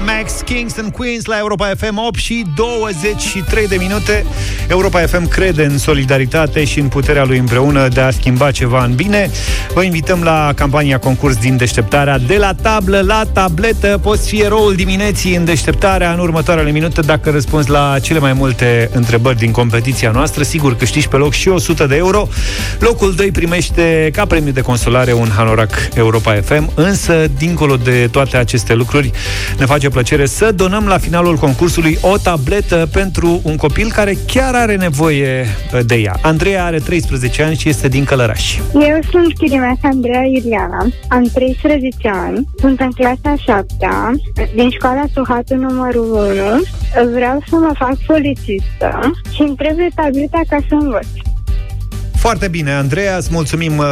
[0.06, 4.26] Max, Kings and Queens la Europa FM 8 și 23 de minute.
[4.68, 8.96] Europa FM crede în solidaritate și în puterea lui împreună de a schimba ceva în
[8.96, 9.30] bine.
[9.74, 14.00] Vă invităm la campania concurs din deșteptarea de la tablă la tabletă.
[14.02, 18.90] Poți fi eroul dimineții în deșteptarea în următoarele minute dacă răspunzi la cele mai multe
[18.94, 20.44] întrebări din competiția noastră.
[20.44, 22.28] Sigur câștigi pe loc și 100 de euro.
[22.80, 28.38] Locul 2 primește ca premiu de consolare un hanorac Europa FM, însă dincolo de toate
[28.38, 29.12] aceste lucruri
[29.58, 34.56] ne face plăcere să donăm la finalul concursului o tabletă pentru un copil care chiar
[34.56, 36.16] are nevoie uh, de ea.
[36.22, 38.58] Andreea are 13 ani și este din Călăraș.
[38.74, 43.88] Eu sunt chirimeasa Andreea Iuliana, am 13 ani, sunt în clasa 7
[44.56, 46.12] din școala Suhatu numărul
[46.96, 47.12] 1.
[47.12, 51.08] Vreau să mă fac polițistă și îmi trebuie tableta ca să învăț.
[52.16, 53.86] Foarte bine, Andreea, îți mulțumim uh,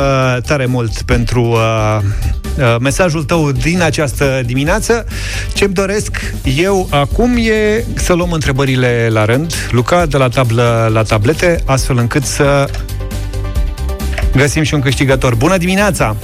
[0.48, 2.47] tare mult pentru uh, uh,
[2.80, 5.06] mesajul tău din această dimineață.
[5.54, 11.04] Ce-mi doresc eu acum e să luăm întrebările la rând, Luca, de la tablă la
[11.04, 12.70] tablete, astfel încât să
[14.36, 15.36] găsim și un câștigător.
[15.36, 16.15] Bună dimineața!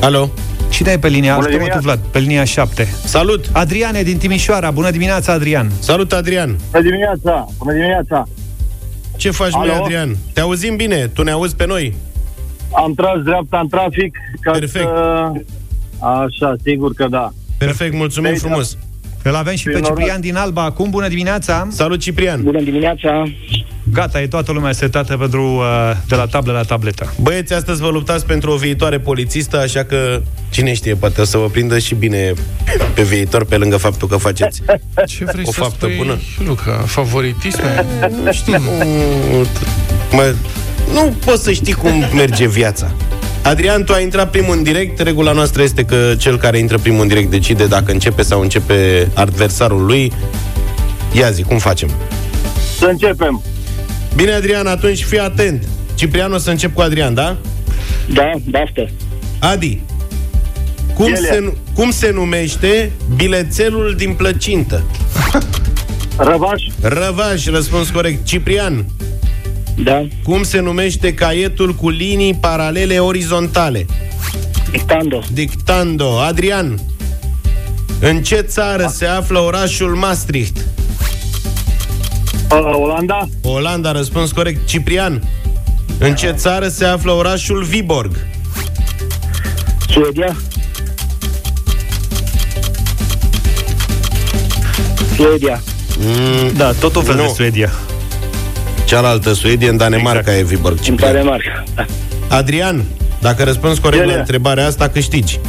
[0.00, 0.30] Alo!
[0.70, 1.34] Cine e pe linia?
[1.34, 2.88] Bună Vlad, pe linia 7.
[3.04, 3.44] Salut!
[3.52, 4.70] Adrian e din Timișoara.
[4.70, 5.70] Bună dimineața, Adrian!
[5.78, 6.56] Salut, Adrian!
[6.70, 7.46] Bună dimineața!
[7.58, 8.28] Bună dimineața!
[9.16, 10.16] Ce faci, mai Adrian?
[10.32, 11.94] Te auzim bine, tu ne auzi pe noi.
[12.72, 14.16] Am tras dreapta în trafic.
[14.40, 14.84] Ca Perfect.
[14.84, 15.32] Să...
[15.98, 17.30] Așa, sigur că da.
[17.58, 18.76] Perfect, mulțumim Deci, frumos.
[19.22, 20.90] Îl avem și pe Ciprian din Alba acum.
[20.90, 21.68] Bună dimineața!
[21.70, 22.42] Salut, Ciprian!
[22.42, 23.22] Bună dimineața!
[23.92, 27.14] Gata, e toată lumea setată pentru uh, de la tablă la tabletă.
[27.20, 31.36] Băieți, astăzi vă luptați pentru o viitoare polițistă, așa că cine știe, poate o să
[31.36, 32.32] vă prindă și bine
[32.94, 34.62] pe viitor, pe lângă faptul că faceți
[35.06, 36.18] Ce vrei o să faptă spui, bună.
[36.46, 36.72] Luca?
[36.72, 37.86] Favoritisme?
[38.24, 38.58] nu știu.
[40.12, 40.34] Mă,
[40.92, 42.92] nu poți să știi cum merge viața.
[43.42, 45.00] Adrian, tu ai intrat primul în direct.
[45.00, 49.08] Regula noastră este că cel care intră primul în direct decide dacă începe sau începe
[49.14, 50.12] adversarul lui.
[51.12, 51.90] Ia zi, cum facem?
[52.78, 53.42] Să începem.
[54.14, 55.64] Bine, Adrian, atunci fii atent.
[55.94, 57.36] Ciprian, o să încep cu Adrian, da?
[58.12, 58.86] Da, basta.
[59.38, 59.80] Adi,
[60.94, 64.82] cum se, cum se numește bilețelul din plăcintă?
[66.16, 66.62] Răvaș.
[66.80, 68.24] Răvaș, răspuns corect.
[68.24, 68.84] Ciprian.
[69.76, 70.06] Da.
[70.22, 73.86] Cum se numește caietul cu linii paralele orizontale?
[74.70, 75.22] Dictando.
[75.32, 76.18] Dictando.
[76.20, 76.78] Adrian.
[78.00, 80.56] În ce țară se află orașul Maastricht?
[82.50, 83.28] Uh, Olanda.
[83.42, 84.66] Olanda, răspuns corect.
[84.66, 85.22] Ciprian.
[85.98, 88.16] În ce țară se află orașul Viborg?
[89.90, 90.36] Suedia.
[95.16, 95.60] Suedia.
[95.98, 97.22] Mm, Da, tot un fel Nu.
[97.22, 97.70] de Suedia.
[98.90, 100.38] Cealaltă Suedie, în Danemarca exact.
[100.38, 100.76] e Viborg.
[100.76, 101.12] În Ciprian.
[101.12, 101.64] Danemarca.
[101.74, 101.84] Da.
[102.28, 102.84] Adrian,
[103.20, 104.12] dacă răspunzi corect Ele.
[104.12, 105.40] la întrebarea asta, câștigi.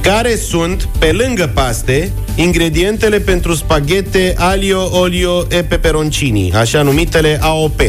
[0.00, 7.80] Care sunt, pe lângă paste, ingredientele pentru spaghete alio, olio e peperoncini, așa numitele AOP?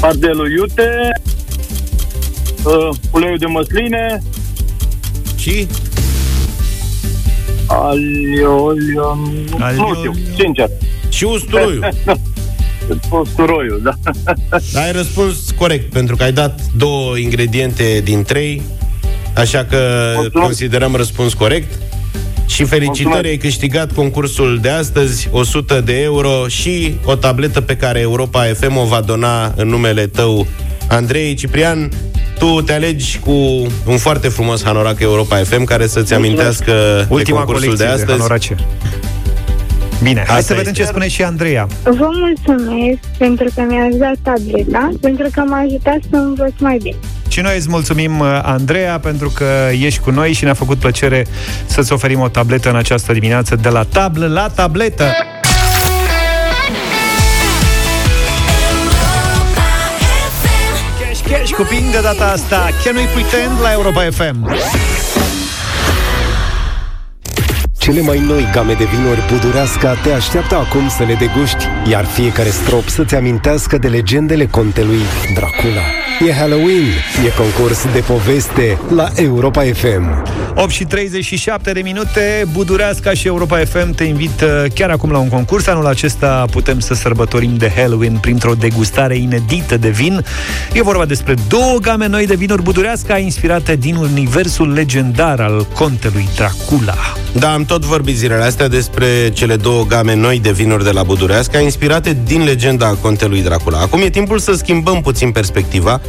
[0.00, 0.88] Ardelul iute.
[2.64, 4.22] Uh, uleiul de măsline.
[5.36, 5.66] Și?
[7.66, 9.18] Alio, olio...
[9.58, 10.68] Alio, nu știu, sincer.
[11.12, 11.88] Și usturoiul.
[13.10, 13.92] Usturoiul, da.
[14.72, 18.62] Dar ai răspuns corect, pentru că ai dat două ingrediente din trei,
[19.36, 19.76] așa că
[20.14, 20.46] Mulțumesc.
[20.46, 21.72] considerăm răspuns corect.
[22.46, 23.24] Și felicitări, Mulțumesc.
[23.30, 28.76] ai câștigat concursul de astăzi, 100 de euro și o tabletă pe care Europa FM
[28.76, 30.46] o va dona în numele tău,
[30.88, 31.88] Andrei Ciprian.
[32.38, 33.30] Tu te alegi cu
[33.86, 36.72] un foarte frumos hanorac Europa FM care să-ți amintească
[37.08, 38.18] de Ultima concursul colecție de de, astăzi.
[38.18, 38.56] hanorace.
[40.02, 40.82] Bine, hai Asta să vedem este.
[40.82, 41.66] ce spune și Andreea.
[41.82, 46.96] Vă mulțumesc pentru că mi-ați dat tableta, pentru că m-a ajutat să învăț mai bine.
[47.28, 49.44] Și noi îți mulțumim, uh, Andreea, pentru că
[49.80, 51.26] ești cu noi și ne-a făcut plăcere
[51.66, 55.04] să-ți oferim o tabletă în această dimineață de la tablă la tabletă.
[60.98, 62.68] Cash, cash cu Ping de data asta.
[62.84, 64.36] Can we pretend la Europa FM?
[67.82, 72.04] Ce Cele mai noi game de vinuri Budureasca te așteaptă acum să le deguști, iar
[72.04, 75.00] fiecare strop să-ți amintească de legendele contelui
[75.34, 75.80] Dracula.
[76.28, 76.86] E Halloween,
[77.26, 80.22] e concurs de poveste la Europa FM.
[80.54, 85.28] 8 și 37 de minute, Budureasca și Europa FM te invită chiar acum la un
[85.28, 85.66] concurs.
[85.66, 90.24] Anul acesta putem să sărbătorim de Halloween printr-o degustare inedită de vin.
[90.72, 96.28] E vorba despre două game noi de vinuri Budureasca inspirate din universul legendar al contelui
[96.36, 96.96] Dracula.
[97.32, 101.02] Da, am tot vorbit zilele astea despre cele două game noi de vinuri de la
[101.02, 103.78] Budureasca, inspirate din legenda contelui Dracula.
[103.78, 106.00] Acum e timpul să schimbăm puțin perspectiva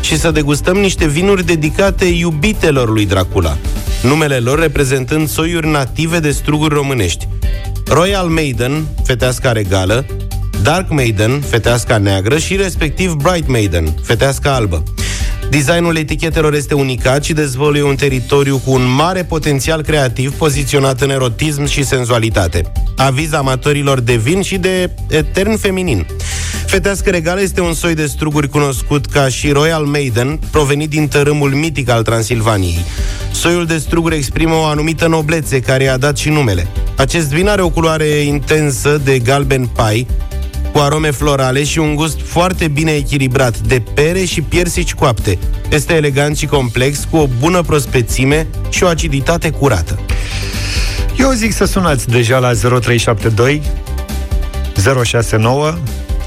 [0.00, 3.56] și să degustăm niște vinuri dedicate iubitelor lui Dracula,
[4.02, 7.28] numele lor reprezentând soiuri native de struguri românești.
[7.86, 10.06] Royal Maiden, feteasca regală,
[10.62, 14.82] Dark Maiden, feteasca neagră și respectiv Bright Maiden, feteasca albă.
[15.50, 21.10] Designul etichetelor este unicat și dezvăluie un teritoriu cu un mare potențial creativ poziționat în
[21.10, 22.72] erotism și senzualitate.
[22.96, 26.06] Aviz amatorilor de vin și de etern feminin.
[26.66, 31.50] Fetească regală este un soi de struguri cunoscut ca și Royal Maiden, provenit din tărâmul
[31.50, 32.84] mitic al Transilvaniei.
[33.32, 36.66] Soiul de struguri exprimă o anumită noblețe care i-a dat și numele.
[36.96, 40.06] Acest vin are o culoare intensă de galben pai,
[40.72, 45.38] cu arome florale și un gust foarte bine echilibrat de pere și piersici coapte.
[45.70, 49.98] Este elegant și complex, cu o bună prospețime și o aciditate curată.
[51.18, 53.62] Eu zic să sunați deja la 0372
[55.04, 55.74] 069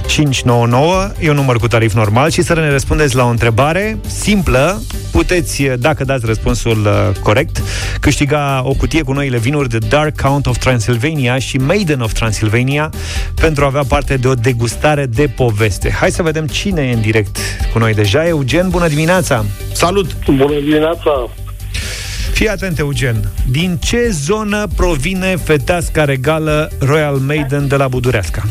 [0.08, 4.82] 599, e un număr cu tarif normal și să ne răspundeți la o întrebare simplă.
[5.12, 7.64] Puteți, dacă dați răspunsul uh, corect,
[8.00, 12.90] câștiga o cutie cu noile vinuri de Dark Count of Transylvania și Maiden of Transylvania
[13.36, 15.92] pentru a avea parte de o degustare de poveste.
[15.92, 17.38] Hai să vedem cine e în direct
[17.74, 18.28] cu noi deja.
[18.28, 19.46] Eugen, bună dimineața!
[19.72, 20.16] Salut!
[20.26, 21.30] Bună dimineața!
[22.34, 23.16] Fii atent, Eugen.
[23.50, 28.44] Din ce zonă provine feteasca regală Royal Maiden de la Budureasca?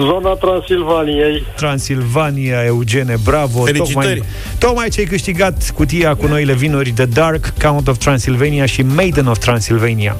[0.00, 1.46] Zona Transilvaniei.
[1.56, 3.64] Transilvania, Eugene, bravo!
[3.64, 4.04] Felicitări!
[4.04, 4.22] Tocmai,
[4.58, 9.26] tocmai ce ai câștigat cutia cu noile vinuri The Dark, Count of Transylvania și Maiden
[9.26, 10.16] of Transylvania.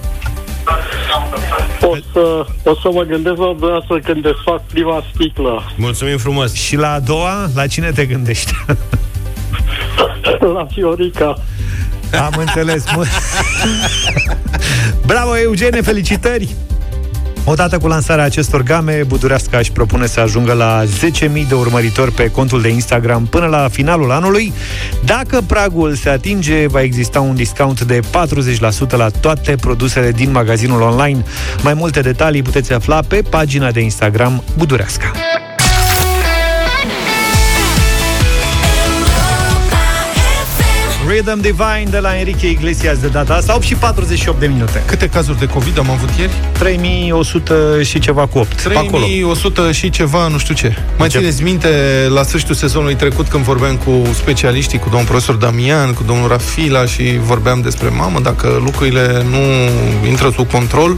[1.81, 5.73] O să, o să mă gândesc la dumneavoastră când desfac prima sticlă.
[5.77, 6.53] Mulțumim frumos!
[6.53, 8.53] Și la a doua, la cine te gândești?
[10.55, 11.39] la Fiorica.
[12.13, 12.85] Am înțeles.
[15.07, 16.55] Bravo, Eugene, felicitări!
[17.45, 22.31] Odată cu lansarea acestor game, Budureasca își propune să ajungă la 10.000 de urmăritori pe
[22.31, 24.53] contul de Instagram până la finalul anului.
[25.05, 28.03] Dacă pragul se atinge, va exista un discount de 40%
[28.91, 31.25] la toate produsele din magazinul online.
[31.63, 35.32] Mai multe detalii puteți afla pe pagina de Instagram Budureasca.
[41.13, 45.09] Rhythm Divine de la Enrique Iglesias de data asta 8 și 48 de minute Câte
[45.09, 46.33] cazuri de COVID am avut ieri?
[46.53, 49.73] 3100 și ceva cu 8 3100 acolo.
[49.73, 51.19] și ceva, nu știu ce Mai Ce?
[51.19, 51.69] țineți minte
[52.09, 56.87] la sfârșitul sezonului trecut Când vorbeam cu specialiștii Cu domnul profesor Damian, cu domnul Rafila
[56.87, 59.39] Și vorbeam despre mamă Dacă lucrurile nu
[60.09, 60.97] intră sub control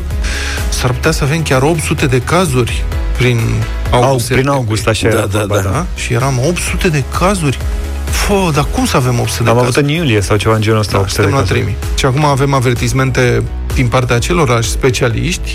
[0.69, 2.85] S-ar putea să avem chiar 800 de cazuri
[3.17, 3.41] Prin
[3.91, 5.87] august, Prin august, așa da, era da, vorba, da, da.
[5.97, 7.59] Și eram 800 de cazuri
[8.15, 9.85] Fă, dar cum să avem 800 Am de avut cazuri?
[9.93, 11.61] în iulie sau ceva în genul ăsta Da, 800 de suntem la cazuri.
[11.61, 11.99] 3000.
[11.99, 13.43] Și acum avem avertismente
[13.75, 15.55] din partea celorlalți specialiști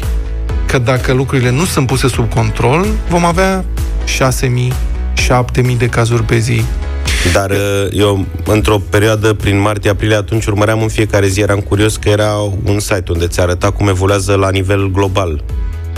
[0.66, 3.66] că dacă lucrurile nu sunt puse sub control, vom avea
[4.06, 4.74] 6000,
[5.14, 6.64] 7000 de cazuri pe zi.
[7.34, 7.58] Dar uh,
[7.92, 12.80] eu, într-o perioadă prin martie-aprilie, atunci urmăream în fiecare zi, eram curios că era un
[12.80, 15.44] site unde ți arăta cum evoluează la nivel global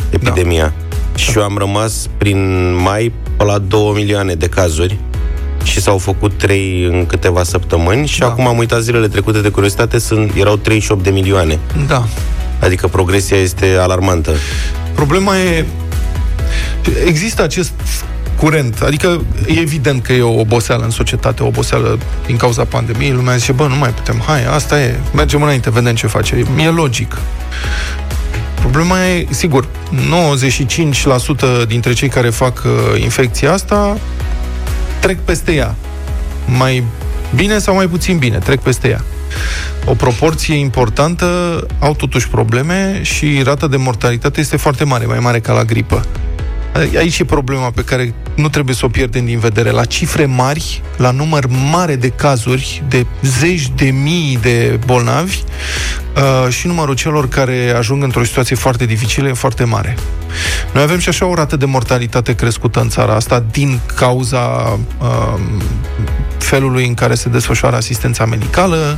[0.09, 0.73] epidemia.
[0.89, 1.17] Da.
[1.17, 4.97] Și eu am rămas prin mai pe la 2 milioane de cazuri
[5.63, 8.25] și s-au făcut 3 în câteva săptămâni și Da.
[8.25, 11.59] acum am uitat zilele trecute de curiozitate, sunt, erau 38 de milioane.
[11.87, 12.07] Da.
[12.59, 14.31] Adică progresia este alarmantă.
[14.93, 15.65] Problema e...
[17.05, 17.71] Există acest
[18.35, 23.11] curent, adică e evident că e o oboseală în societate, o oboseală din cauza pandemiei,
[23.11, 26.45] lumea zice, bă, nu mai putem, hai, asta e, mergem înainte, vedem ce face.
[26.57, 27.17] E logic.
[28.59, 29.67] Problema e, sigur,
[31.63, 33.97] 95% dintre cei care fac uh, infecția asta
[35.01, 35.75] trec peste ea.
[36.57, 36.83] Mai
[37.35, 39.03] bine sau mai puțin bine, trec peste ea.
[39.85, 41.25] O proporție importantă
[41.79, 46.05] au totuși probleme și rata de mortalitate este foarte mare, mai mare ca la gripă.
[46.97, 49.69] Aici e problema pe care nu trebuie să o pierdem din vedere.
[49.69, 55.39] La cifre mari, la număr mare de cazuri, de zeci de mii de bolnavi,
[56.15, 59.95] uh, și numărul celor care ajung într-o situație foarte dificilă e foarte mare.
[60.73, 64.39] Noi avem și așa o rată de mortalitate crescută în țara asta din cauza
[64.99, 65.39] uh,
[66.37, 68.97] felului în care se desfășoară asistența medicală,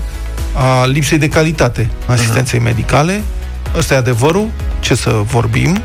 [0.54, 3.24] a lipsei de calitate a asistenței medicale
[3.78, 5.82] ăsta e adevărul, ce să vorbim.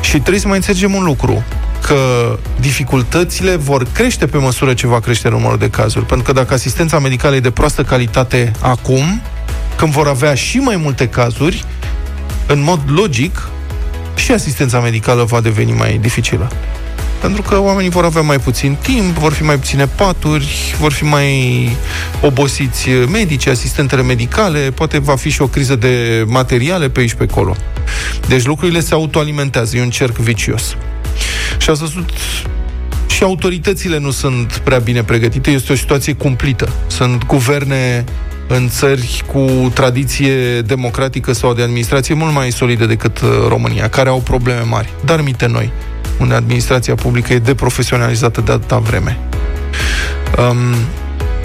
[0.00, 1.44] Și trebuie să mai înțelegem un lucru
[1.90, 6.06] că dificultățile vor crește pe măsură ce va crește numărul de cazuri.
[6.06, 9.22] Pentru că dacă asistența medicală e de proastă calitate acum,
[9.76, 11.64] când vor avea și mai multe cazuri,
[12.46, 13.48] în mod logic,
[14.14, 16.50] și asistența medicală va deveni mai dificilă.
[17.20, 21.04] Pentru că oamenii vor avea mai puțin timp, vor fi mai puține paturi, vor fi
[21.04, 21.70] mai
[22.20, 27.26] obosiți medici, asistentele medicale, poate va fi și o criză de materiale pe aici pe
[27.30, 27.56] acolo.
[28.28, 30.76] Deci lucrurile se autoalimentează, e un cerc vicios.
[31.60, 32.10] Și ați văzut
[33.06, 36.72] și autoritățile nu sunt prea bine pregătite, este o situație cumplită.
[36.86, 38.04] Sunt guverne
[38.46, 44.08] în țări cu tradiție democratică sau de administrație mult mai solide decât uh, România, care
[44.08, 45.70] au probleme mari, dar mite noi,
[46.20, 49.18] unde administrația publică e deprofesionalizată de atâta vreme.
[50.38, 50.74] Um,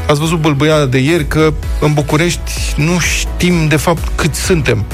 [0.07, 4.85] ați văzut bălbăiala de ieri că în București nu știm de fapt cât suntem.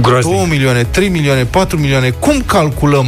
[0.00, 0.34] Groaznic.
[0.36, 2.10] 2 milioane, 3 milioane, 4 milioane.
[2.10, 3.06] Cum calculăm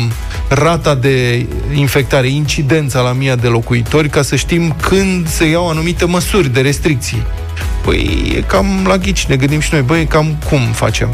[0.48, 6.04] rata de infectare, incidența la mia de locuitori, ca să știm când se iau anumite
[6.04, 7.22] măsuri de restricții?
[7.84, 11.08] Păi e cam la ghici, ne gândim și noi, băi, cam cum facem?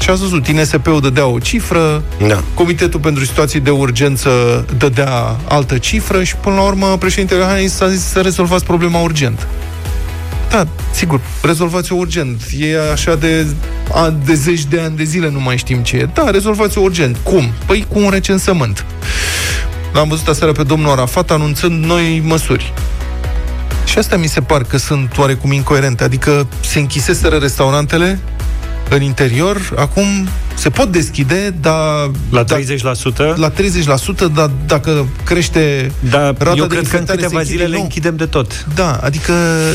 [0.00, 2.42] Și ați văzut, INSP-ul dădea o cifră, da.
[2.54, 7.88] Comitetul pentru situații de urgență dădea altă cifră și până la urmă președintele Iohannis a
[7.88, 9.46] zis să rezolvați problema urgent.
[10.50, 12.42] Da, sigur, rezolvați-o urgent.
[12.58, 13.46] E așa de,
[13.92, 16.08] a, de zeci de ani de zile, nu mai știm ce e.
[16.14, 17.16] Da, rezolvați-o urgent.
[17.22, 17.52] Cum?
[17.66, 18.84] Păi cu un recensământ.
[19.92, 22.72] L-am văzut aseară pe domnul Arafat anunțând noi măsuri.
[23.84, 26.04] Și astea mi se par că sunt oarecum incoerente.
[26.04, 28.18] Adică se închiseseră restaurantele
[28.88, 30.28] în interior, acum
[30.58, 32.10] se pot deschide, dar...
[32.30, 32.46] La 30%?
[33.16, 33.54] Da, la 30%,
[34.34, 38.26] dar dacă crește da, rata eu de cred că în câteva zile le închidem de
[38.26, 38.66] tot.
[38.74, 39.32] Da, adică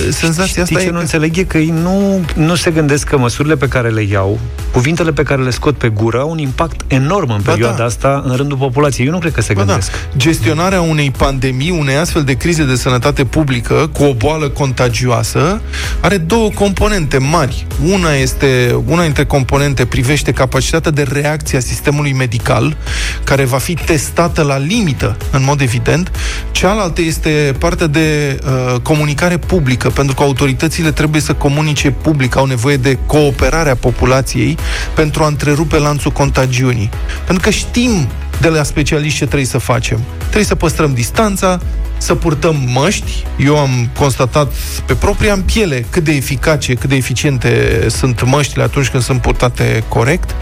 [0.09, 0.99] senzația Știi asta ce e nu că...
[0.99, 4.39] înțeleg e că ei nu, nu se gândesc că măsurile pe care le iau,
[4.71, 7.83] cuvintele pe care le scot pe gură, au un impact enorm în perioada da.
[7.83, 9.07] asta în rândul populației.
[9.07, 9.65] Eu nu cred că se ba da.
[9.65, 9.91] gândesc.
[9.91, 10.17] Da.
[10.17, 15.61] Gestionarea unei pandemii, unei astfel de crize de sănătate publică cu o boală contagioasă,
[15.99, 17.67] are două componente mari.
[17.91, 22.77] Una este, una dintre componente privește capacitatea capacitatea de reacție a sistemului medical,
[23.23, 26.11] care va fi testată la limită, în mod evident.
[26.51, 32.45] Cealaltă este partea de uh, comunicare publică, pentru că autoritățile trebuie să comunice public, au
[32.45, 34.57] nevoie de cooperarea populației
[34.95, 36.89] pentru a întrerupe lanțul contagiunii.
[37.25, 38.07] Pentru că știm
[38.41, 39.99] de la specialiști ce trebuie să facem.
[40.19, 41.59] Trebuie să păstrăm distanța,
[42.03, 43.23] să purtăm măști.
[43.37, 44.53] Eu am constatat
[44.85, 49.21] pe propria în piele cât de eficace, cât de eficiente sunt măștile atunci când sunt
[49.21, 50.35] purtate corect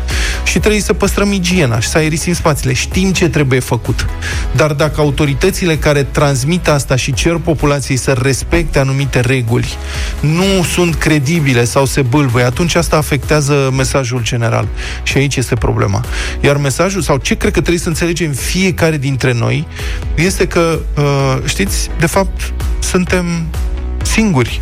[0.44, 2.74] și trebuie să păstrăm igiena și să aerisim spațiile.
[2.74, 4.06] Știm ce trebuie făcut.
[4.56, 9.68] Dar dacă autoritățile care transmit asta și cer populației să respecte anumite reguli
[10.20, 14.68] nu sunt credibile sau se bâlbăie, atunci asta afectează mesajul general.
[15.04, 16.06] Și aici este problema.
[16.40, 19.68] Iar mesajul, sau ce cred că trebuie să înțelegem fiecare dintre noi,
[20.16, 23.26] este că uh, știți, de fapt, suntem
[24.02, 24.62] singuri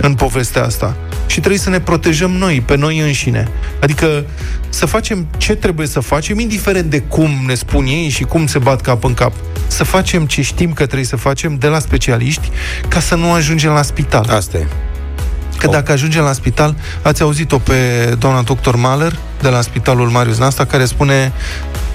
[0.00, 3.48] în povestea asta și trebuie să ne protejăm noi, pe noi înșine.
[3.80, 4.24] Adică
[4.68, 8.58] să facem ce trebuie să facem, indiferent de cum ne spun ei și cum se
[8.58, 9.32] bat cap în cap.
[9.66, 12.50] Să facem ce știm că trebuie să facem de la specialiști
[12.88, 14.26] ca să nu ajungem la spital.
[14.30, 14.66] Asta e.
[15.58, 17.74] Că dacă ajungem la spital, ați auzit-o pe
[18.18, 21.32] doamna doctor Mahler de la Spitalul Marius Nasta, care spune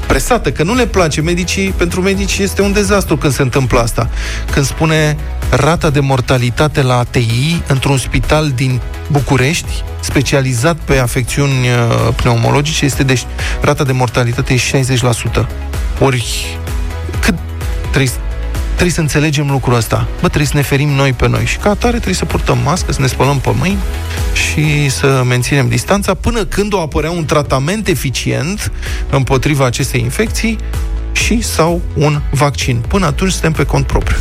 [0.07, 4.09] presată, că nu le place medicii, pentru medici este un dezastru când se întâmplă asta.
[4.51, 5.17] Când spune
[5.49, 8.81] rata de mortalitate la ATI într-un spital din
[9.11, 13.21] București, specializat pe afecțiuni uh, pneumologice, este de
[13.61, 14.83] rata de mortalitate e
[15.41, 15.45] 60%.
[15.99, 16.57] Ori
[17.19, 17.35] cât
[17.91, 18.11] trebuie
[18.73, 20.07] Trebuie să înțelegem lucrul ăsta.
[20.21, 21.45] Bă, trebuie să ne ferim noi pe noi.
[21.45, 23.79] Și ca atare trebuie să purtăm mască, să ne spălăm pe mâini
[24.33, 28.71] și să menținem distanța până când o apărea un tratament eficient
[29.09, 30.57] împotriva acestei infecții
[31.11, 32.83] și sau un vaccin.
[32.87, 34.17] Până atunci suntem pe cont propriu.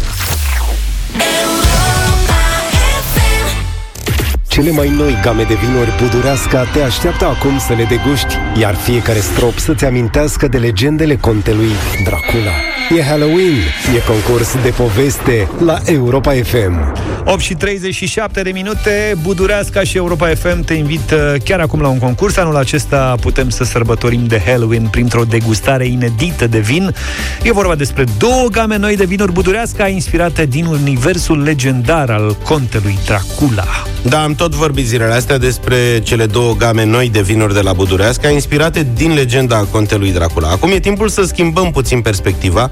[4.47, 9.19] Cele mai noi game de vinuri Budureasca te așteaptă acum să le deguști, iar fiecare
[9.19, 11.71] strop să-ți amintească de legendele contelui
[12.05, 12.53] Dracula.
[12.97, 13.57] E Halloween,
[13.97, 16.93] e concurs de poveste la Europa FM.
[17.25, 21.99] 8 și 37 de minute, Budureasca și Europa FM te invită chiar acum la un
[21.99, 22.37] concurs.
[22.37, 26.95] Anul acesta putem să sărbătorim de Halloween printr-o degustare inedită de vin.
[27.43, 32.99] E vorba despre două game noi de vinuri Budureasca inspirate din universul legendar al contelui
[33.07, 33.65] Dracula.
[34.03, 37.73] Da, am tot vorbit zilele astea despre cele două game noi de vinuri de la
[37.73, 40.49] Budureasca, inspirate din legenda contelui Dracula.
[40.49, 42.71] Acum e timpul să schimbăm puțin perspectiva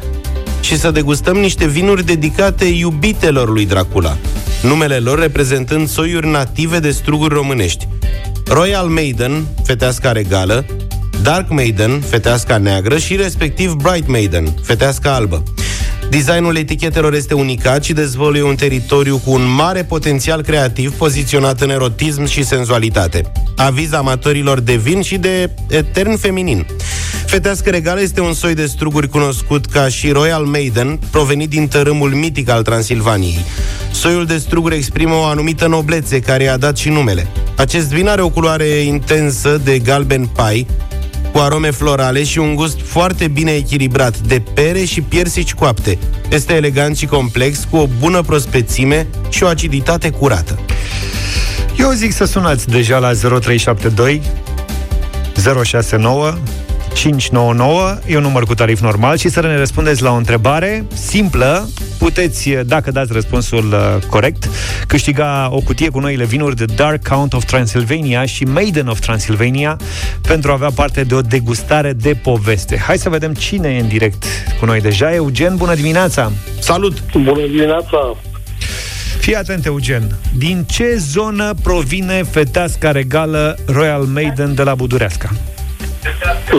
[0.61, 4.17] și să degustăm niște vinuri dedicate iubitelor lui Dracula,
[4.63, 7.89] numele lor reprezentând soiuri native de struguri românești.
[8.47, 10.65] Royal Maiden, feteasca regală,
[11.23, 15.43] Dark Maiden, feteasca neagră și respectiv Bright Maiden, feteasca albă.
[16.11, 21.71] Designul etichetelor este unicat și dezvăluie un teritoriu cu un mare potențial creativ poziționat în
[21.71, 23.33] erotism și senzualitate.
[23.57, 26.67] Aviz amatorilor de vin și de etern feminin.
[27.27, 32.11] Fetească regală este un soi de struguri cunoscut ca și Royal Maiden, provenit din tărâmul
[32.11, 33.45] mitic al Transilvaniei.
[33.93, 37.27] Soiul de struguri exprimă o anumită noblețe care i-a dat și numele.
[37.57, 40.67] Acest vin are o culoare intensă de galben pai,
[41.33, 45.99] cu arome florale și un gust foarte bine echilibrat de pere și piersici coapte.
[46.31, 50.59] Este elegant și complex, cu o bună prospețime și o aciditate curată.
[51.79, 54.23] Eu zic să sunați deja la 0372
[55.65, 56.35] 069
[56.95, 61.69] 599, e un număr cu tarif normal și să ne răspundeți la o întrebare simplă.
[61.99, 64.49] Puteți, dacă dați răspunsul uh, corect,
[64.87, 69.77] câștiga o cutie cu noile vinuri de Dark Count of Transylvania și Maiden of Transylvania
[70.23, 72.79] pentru a avea parte de o degustare de poveste.
[72.79, 74.25] Hai să vedem cine e în direct
[74.59, 75.15] cu noi deja.
[75.15, 76.33] Eugen, bună dimineața!
[76.59, 77.03] Salut!
[77.13, 78.17] Bună dimineața!
[79.21, 80.03] Fii atent, Eugen.
[80.37, 85.31] Din ce zonă provine feteasca regală Royal Maiden de la Budureasca?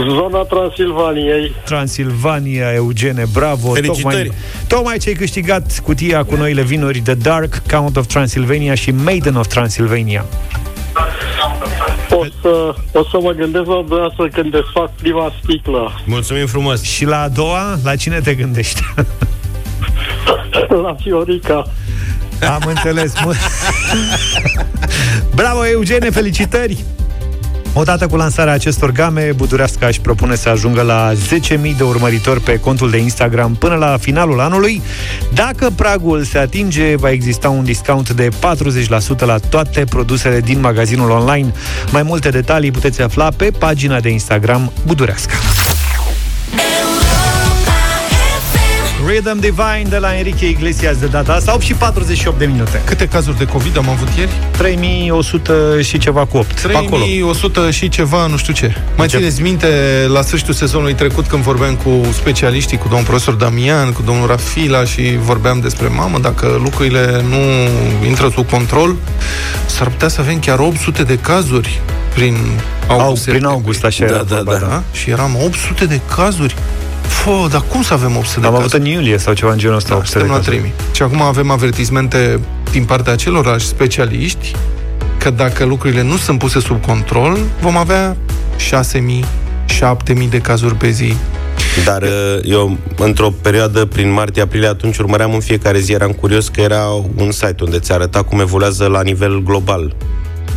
[0.10, 1.56] Zona Transilvaniei.
[1.66, 3.74] Transilvania, Eugene, bravo.
[3.74, 4.14] Felicitări.
[4.14, 4.32] Tocmai,
[4.68, 9.36] tocmai ce ai câștigat cutia cu noile vinuri The Dark, Count of Transylvania și Maiden
[9.36, 10.26] of Transylvania.
[12.10, 16.02] O să, o să mă gândesc la dumneavoastră când desfac prima sticlă.
[16.06, 16.82] Mulțumim frumos!
[16.82, 18.82] Și la a doua, la cine te gândești?
[20.84, 21.68] la Fiorica.
[22.54, 23.14] Am înțeles.
[25.36, 26.84] Bravo, Eugene, felicitări!
[27.74, 32.60] Odată cu lansarea acestor game, Budureasca își propune să ajungă la 10.000 de urmăritori pe
[32.60, 34.82] contul de Instagram până la finalul anului.
[35.34, 38.32] Dacă pragul se atinge, va exista un discount de 40%
[39.18, 41.54] la toate produsele din magazinul online.
[41.92, 45.36] Mai multe detalii puteți afla pe pagina de Instagram Budureasca.
[49.12, 53.08] Rhythm Divine de la Enrique Iglesias de data asta 8 și 48 de minute Câte
[53.08, 54.32] cazuri de COVID am avut ieri?
[54.52, 57.72] 3100 și ceva cu 8 3100 acolo.
[57.72, 59.18] și ceva, nu știu ce Mai Ce?
[59.18, 59.68] țineți minte
[60.08, 64.86] la sfârșitul sezonului trecut Când vorbeam cu specialiștii Cu domnul profesor Damian, cu domnul Rafila
[64.86, 67.38] Și vorbeam despre mamă Dacă lucrurile nu
[68.08, 68.96] intră sub control
[69.66, 71.82] S-ar putea să avem chiar 800 de cazuri
[72.14, 72.38] Prin
[72.88, 74.84] august, Prin august, așa da, era da, vorba, da, da.
[74.94, 76.56] Și eram 800 de cazuri
[77.12, 78.74] Fă, dar cum să avem 800 de Am cazuri?
[78.76, 80.58] avut în iulie sau ceva în genul ăsta Da, 800 de suntem la cazuri.
[80.58, 80.96] 3000.
[80.96, 82.40] Și acum avem avertismente
[82.72, 84.56] din partea celorlalți specialiști
[85.18, 88.18] că dacă lucrurile nu sunt puse sub control, vom avea
[88.56, 89.26] 6000,
[89.66, 91.14] 7000 de cazuri pe zi.
[91.86, 92.10] Dar uh,
[92.44, 96.86] eu, într-o perioadă, prin martie-aprilie, atunci urmăream în fiecare zi, eram curios că era
[97.16, 99.96] un site unde ți arăta cum evoluează la nivel global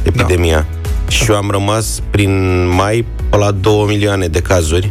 [0.03, 0.67] epidemia.
[0.71, 1.11] Da.
[1.11, 4.91] Și eu am rămas prin mai pe la 2 milioane de cazuri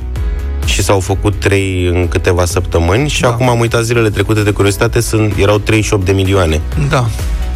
[0.66, 3.28] și s-au făcut 3 în câteva săptămâni și Da.
[3.28, 6.62] acum am uitat zilele trecute de curiozitate, sunt, erau 38 de milioane.
[6.90, 7.10] Da.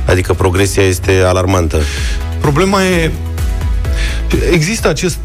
[0.05, 1.77] Adică progresia este alarmantă.
[2.39, 3.11] Problema e...
[4.51, 5.17] Există acest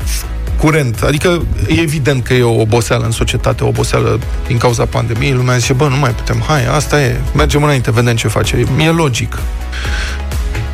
[0.57, 5.33] curent, adică e evident că e o oboseală în societate, o oboseală din cauza pandemiei,
[5.33, 8.67] lumea zice, bă, nu mai putem, hai, asta e, mergem înainte, vedem ce face.
[8.79, 9.39] E logic.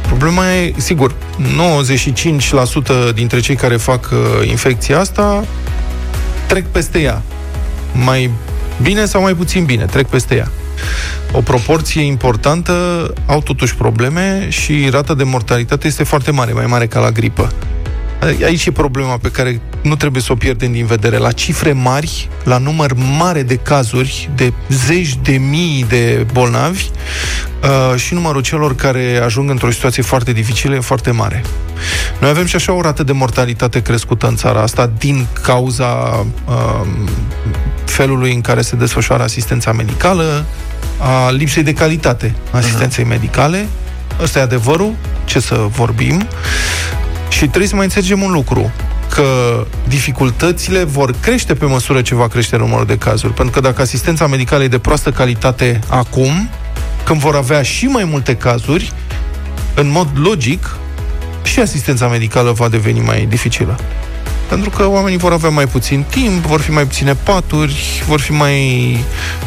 [0.06, 1.14] Problema e, sigur,
[3.10, 5.44] 95% dintre cei care fac uh, infecția asta
[6.48, 7.22] trec peste ea.
[8.04, 8.30] Mai
[8.82, 10.48] bine sau mai puțin bine, trec peste ea.
[11.32, 12.72] O proporție importantă
[13.26, 17.52] au totuși probleme și rata de mortalitate este foarte mare, mai mare ca la gripă.
[18.44, 21.16] Aici e problema pe care nu trebuie să o pierdem din vedere.
[21.16, 26.86] La cifre mari, la număr mare de cazuri, de zeci de mii de bolnavi
[27.62, 31.42] uh, și numărul celor care ajung într-o situație foarte dificilă e foarte mare.
[32.20, 36.86] Noi avem și așa o rată de mortalitate crescută în țara asta din cauza uh,
[37.84, 40.44] felului în care se desfășoară asistența medicală,
[40.98, 43.68] a lipsei de calitate a asistenței medicale.
[44.22, 46.26] Ăsta e adevărul, ce să vorbim.
[47.28, 48.70] Și trebuie să mai înțelegem un lucru,
[49.08, 53.32] că dificultățile vor crește pe măsură ce va crește numărul de cazuri.
[53.32, 56.50] Pentru că dacă asistența medicală e de proastă calitate acum,
[57.04, 58.92] când vor avea și mai multe cazuri,
[59.74, 60.76] în mod logic,
[61.42, 63.78] și asistența medicală va deveni mai dificilă.
[64.48, 68.32] Pentru că oamenii vor avea mai puțin timp, vor fi mai puține paturi, vor fi
[68.32, 68.98] mai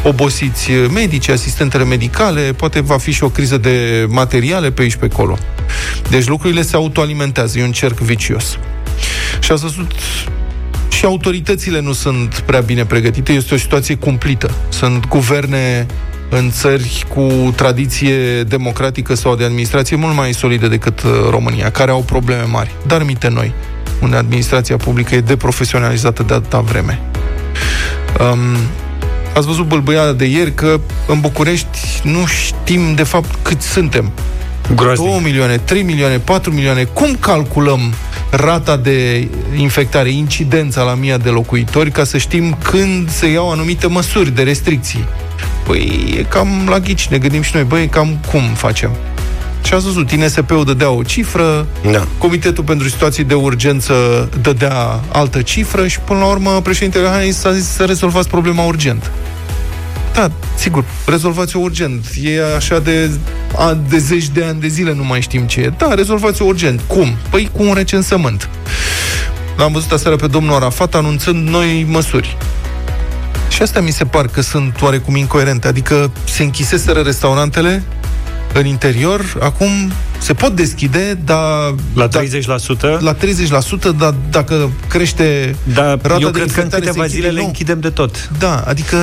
[0.02, 5.08] obosiți medici, asistentele medicale, poate va fi și o criză de materiale pe aici pe
[5.12, 5.38] acolo.
[6.10, 8.58] Deci lucrurile se autoalimentează, e un cerc vicios.
[9.40, 9.92] Și ați văzut
[10.88, 14.50] și autoritățile nu sunt prea bine pregătite, este o situație cumplită.
[14.68, 15.86] Sunt guverne
[16.28, 21.90] în țări cu tradiție democratică sau de administrație mult mai solide decât uh, România, care
[21.90, 23.52] au probleme mari, dar mite noi,
[24.02, 27.00] unde administrația publică e deprofesionalizată de atâta vreme.
[28.20, 28.56] Um,
[29.34, 34.12] ați văzut bălbăiala de ieri că în București nu știm de fapt cât suntem.
[34.74, 35.10] Groaznic.
[35.10, 36.84] 2 milioane, 3 milioane, 4 milioane.
[36.84, 37.80] Cum calculăm
[38.36, 43.86] rata de infectare, incidența la mia de locuitori, ca să știm când se iau anumite
[43.86, 45.04] măsuri de restricții?
[45.66, 48.90] Păi e cam la ghici, ne gândim și noi, băi, cam cum facem?
[49.64, 52.06] Și ați văzut, INSP-ul dădea o cifră, da.
[52.18, 57.52] Comitetul pentru Situații de Urgență dădea altă cifră și până la urmă președintele Iohannis s-a
[57.52, 59.10] zis să rezolvați problema urgent.
[60.14, 62.06] Da, sigur, rezolvați-o urgent.
[62.22, 63.10] E așa de,
[63.56, 65.72] a, de zeci de ani de zile, nu mai știm ce e.
[65.78, 66.80] Da, rezolvați-o urgent.
[66.86, 67.16] Cum?
[67.30, 68.48] Păi cu un recensământ.
[69.56, 72.36] L-am văzut aseară pe domnul Arafat anunțând noi măsuri.
[73.48, 75.68] Și astea mi se par că sunt oarecum incoerente.
[75.68, 77.82] Adică se închiseseră restaurantele
[78.52, 79.92] în interior, acum
[80.22, 81.74] se pot deschide, dar...
[81.94, 82.10] La 30%?
[82.80, 83.18] Da, la 30%,
[83.98, 87.88] dar dacă crește da, rata eu de cred că în câteva zile le închidem de
[87.88, 88.30] tot.
[88.38, 88.96] Da, adică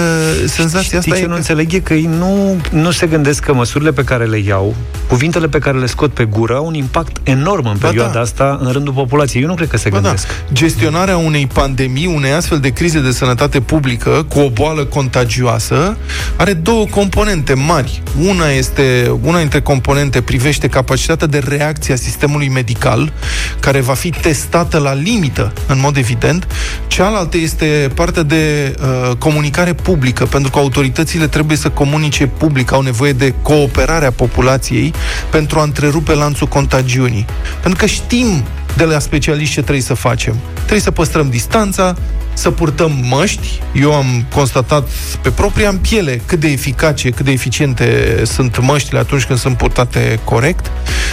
[0.45, 1.35] senzația Știi asta ce e nu că...
[1.35, 4.75] înțeleg e că ei nu, nu se gândesc că măsurile pe care le iau,
[5.07, 8.19] cuvintele pe care le scot pe gură, au un impact enorm în Ba perioada da.
[8.19, 9.41] asta în rândul populației.
[9.41, 10.27] Eu nu cred că se Ba da, gândesc.
[10.53, 15.97] gestionarea unei pandemii, unei astfel de crize de sănătate publică cu o boală contagioasă
[16.35, 18.01] are două componente mari.
[18.27, 23.13] Una este una dintre componente privește capacitatea de reacție a sistemului medical,
[23.59, 26.47] care va fi testată la limită, în mod evident.
[26.87, 32.81] Cealaltă este partea de uh, comunicare publică, pentru că autoritățile trebuie să comunice public, au
[32.81, 34.93] nevoie de cooperarea populației
[35.31, 37.25] pentru a întrerupe lanțul contagiunii.
[37.61, 38.43] Pentru că știm
[38.75, 40.35] de la specialiști ce trebuie să facem.
[40.55, 41.95] Trebuie să păstrăm distanța,
[42.39, 43.61] să purtăm măști.
[43.73, 44.87] Eu am constatat
[45.21, 49.57] pe propria în piele cât de eficace, cât de eficiente sunt măștile atunci când sunt
[49.57, 50.71] purtate corect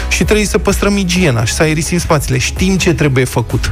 [0.09, 2.38] și trebuie să păstrăm igiena și să aerisim spațiile.
[2.38, 3.70] Știm ce trebuie făcut.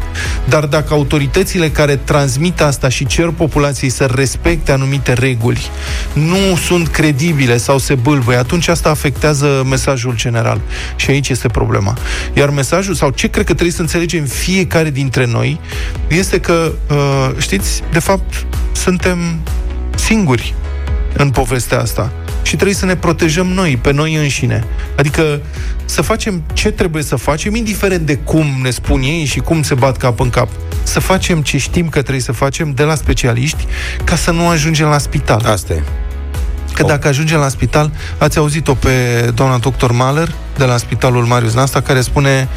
[0.48, 5.60] Dar dacă autoritățile care transmit asta și cer populației să respecte anumite reguli
[6.12, 10.60] nu sunt credibile sau se bâlbăie, atunci asta afectează mesajul general.
[10.96, 11.96] Și aici este problema.
[12.32, 15.60] Iar mesajul, sau ce cred că trebuie să înțelegem fiecare dintre noi,
[16.08, 19.18] este că, uh, știți, de fapt, suntem
[19.94, 20.54] singuri
[21.16, 22.12] în povestea asta.
[22.42, 24.64] Și trebuie să ne protejăm noi, pe noi înșine.
[24.96, 25.40] Adică
[25.84, 29.74] să facem ce trebuie să facem, indiferent de cum ne spun ei și cum se
[29.74, 30.48] bat cap în cap.
[30.82, 33.66] Să facem ce știm că trebuie să facem de la specialiști
[34.04, 35.44] ca să nu ajungem la spital.
[35.46, 35.82] Asta e.
[36.74, 38.90] Că dacă ajungem la spital, ați auzit-o pe
[39.34, 42.48] doamna doctor Mahler de la Spitalul Marius Nasta, care spune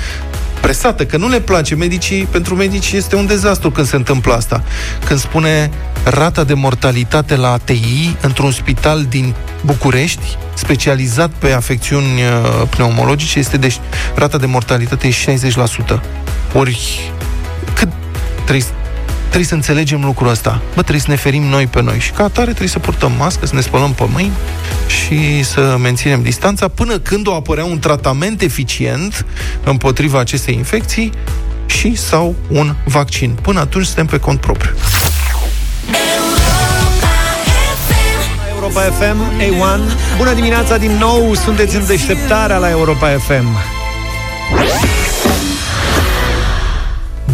[0.61, 4.63] presată, că nu le place medicii, pentru medici este un dezastru când se întâmplă asta.
[5.05, 5.71] Când spune
[6.03, 9.33] rata de mortalitate la ATI într-un spital din
[9.65, 13.75] București, specializat pe afecțiuni uh, pneumologice, este de
[14.15, 15.37] rata de mortalitate e
[15.95, 15.99] 60%.
[16.53, 17.11] Ori
[17.73, 17.89] cât
[18.45, 18.65] trebuie
[19.27, 20.61] Trebuie să înțelegem lucrul ăsta.
[20.75, 21.99] Bă, trebuie să ne ferim noi pe noi.
[21.99, 24.31] Și ca atare trebuie să purtăm mască, să ne spălăm pe mâini
[24.87, 29.25] și să menținem distanța până când o apărea un tratament eficient
[29.63, 31.11] împotriva acestei infecții
[31.65, 33.37] și sau un vaccin.
[33.41, 34.71] Până atunci suntem pe cont propriu.
[38.55, 39.81] Europa FM, A1
[40.17, 43.57] Bună dimineața din nou, sunteți în deșteptarea la Europa FM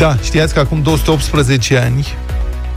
[0.04, 2.08] Da, știați că acum 218 ani,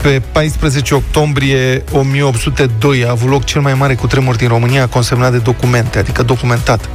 [0.01, 5.37] pe 14 octombrie 1802 a avut loc cel mai mare cutremur din România, consemnat de
[5.37, 6.89] documente, adică documentat.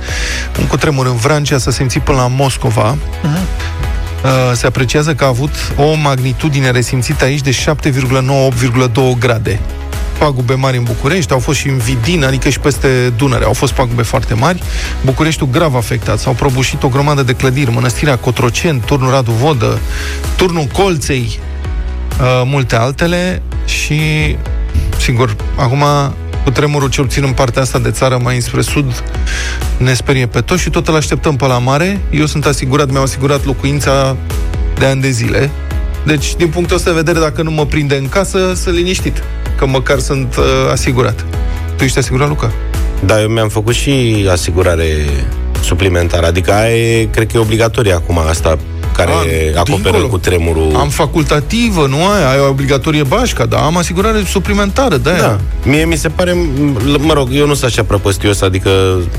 [0.59, 2.95] Un cutremur în Vrancea s-a simțit până la Moscova.
[2.97, 4.55] Uh-huh.
[4.55, 9.61] Se apreciază că a avut o magnitudine resimțită aici de 7,9-8,2 grade
[10.25, 13.73] pagube mari în București, au fost și în Vidin, adică și peste Dunăre, au fost
[13.73, 14.63] pagube foarte mari.
[15.05, 19.79] Bucureștiul grav afectat, s-au prăbușit o grămadă de clădiri, Mănăstirea Cotroceni, Turnul Radu Vodă,
[20.37, 21.39] Turnul Colței,
[22.21, 24.01] uh, multe altele și,
[24.99, 25.85] sigur, acum
[26.45, 29.03] cu tremurul cel puțin în partea asta de țară mai înspre sud
[29.77, 32.01] ne sperie pe toți și tot îl așteptăm pe la mare.
[32.11, 34.17] Eu sunt asigurat, mi-au asigurat locuința
[34.79, 35.51] de ani de zile.
[36.07, 39.23] Deci, din punctul ăsta de vedere, dacă nu mă prinde în casă, să liniștit
[39.63, 41.25] că măcar sunt uh, asigurat.
[41.77, 42.51] Tu ești asigurat, Luca?
[43.05, 44.87] Da, eu mi-am făcut și asigurare
[45.65, 46.27] suplimentară.
[46.27, 48.59] Adică aia e, cred că e obligatorie acum asta
[48.97, 50.07] care A, acoperă dincolo.
[50.07, 50.73] cu tremurul.
[50.77, 55.39] Am facultativă, nu aia, ai obligatorie bașca, dar am asigurare suplimentară, de Da.
[55.65, 58.71] Mie mi se pare, m- mă rog, eu nu sunt așa prăpăstios, adică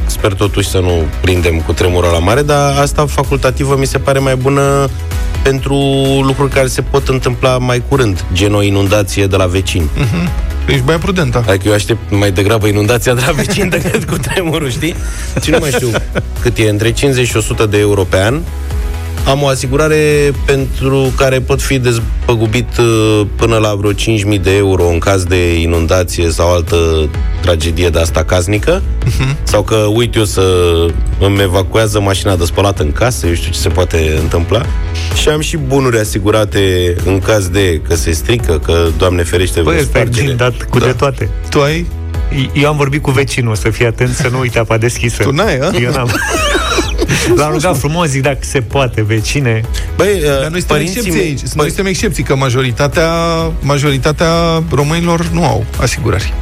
[0.06, 0.91] sper totuși să nu
[1.22, 4.89] prindem cu tremurul la mare, dar asta facultativă mi se pare mai bună
[5.44, 5.76] pentru
[6.26, 9.89] lucruri care se pot întâmpla mai curând, gen o inundație de la vecini.
[9.98, 10.30] Mhm.
[10.68, 11.44] Ești mai prudentă.
[11.48, 14.96] Adică eu aștept mai degrabă inundația de la vecin decât cu tremurul, știi?
[15.44, 15.89] Și nu mai știu
[16.41, 18.39] cât e, între 50 și 100 de euro pe an
[19.26, 24.88] am o asigurare pentru care pot fi despăgubit uh, până la vreo 5.000 de euro
[24.88, 27.09] în caz de inundație sau altă
[27.41, 29.43] tragedie de asta casnică uh-huh.
[29.43, 30.43] sau că uit eu să
[31.20, 34.61] îmi evacuează mașina de spălat în casă, eu știu ce se poate întâmpla
[35.22, 39.82] și am și bunuri asigurate în caz de că se strică, că Doamne ferește Băi,
[39.82, 40.86] stai dat cu da.
[40.86, 41.30] de toate.
[41.49, 41.86] Tu ai?
[42.53, 45.24] Eu am vorbit cu vecinul, să fii atent să nu uite apa deschisă.
[45.24, 45.72] Tu n-ai, a?
[45.82, 46.09] Eu n-am.
[47.36, 49.61] L-am rugat frumos, zic dacă se poate, vecine.
[49.95, 51.41] Băi, uh, Dar noi suntem excepții aici.
[51.41, 51.51] Băi.
[51.55, 53.09] Noi suntem excepții, că majoritatea,
[53.61, 54.28] majoritatea
[54.71, 56.34] românilor nu au asigurări.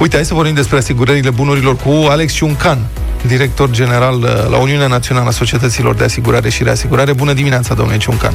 [0.00, 2.78] Uite, hai să vorbim despre asigurările bunurilor cu Alex Ciuncan,
[3.26, 7.12] director general uh, la Uniunea Națională a Societăților de Asigurare și Reasigurare.
[7.12, 8.34] Bună dimineața, domnule Ciuncan!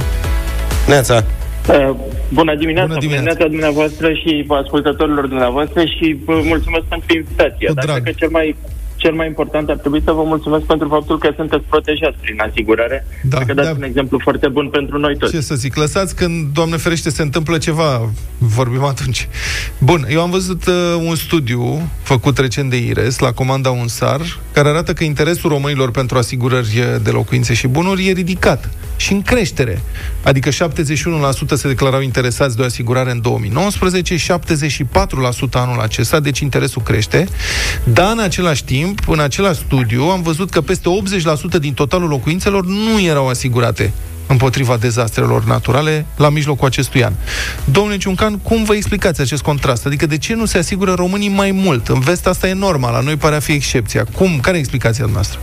[0.87, 1.23] Neața!
[1.67, 1.95] Uh,
[2.29, 7.71] bună dimineața, bună dimineața dumneavoastră și ascultătorilor dumneavoastră și mulțumesc pentru invitație.
[7.73, 8.55] Dar că cel mai
[8.99, 13.07] cel mai important ar trebui să vă mulțumesc pentru faptul că sunteți protejați prin asigurare.
[13.23, 13.75] Da, că dați da.
[13.77, 15.33] un exemplu foarte bun pentru noi toți.
[15.33, 19.27] Ce să zic, lăsați când, Doamne ferește, se întâmplă ceva, vorbim atunci.
[19.77, 20.73] Bun, eu am văzut uh,
[21.07, 24.21] un studiu făcut recent de IRES la comanda UNSAR,
[24.51, 28.69] care arată că interesul românilor pentru asigurări de locuințe și bunuri e ridicat
[28.99, 29.81] și în creștere.
[30.23, 30.53] Adică 71%
[31.53, 34.17] se declarau interesați de o asigurare în 2019, 74%
[35.51, 37.27] anul acesta, deci interesul crește.
[37.83, 40.89] Dar în același timp, în același studiu, am văzut că peste
[41.57, 43.93] 80% din totalul locuințelor nu erau asigurate
[44.27, 47.13] împotriva dezastrelor naturale la mijlocul acestui an.
[47.71, 49.85] Domnule Ciuncan, cum vă explicați acest contrast?
[49.85, 51.87] Adică de ce nu se asigură românii mai mult?
[51.87, 54.03] În vest asta e normal, la noi pare a fi excepția.
[54.15, 54.39] Cum?
[54.41, 55.39] Care e explicația noastră?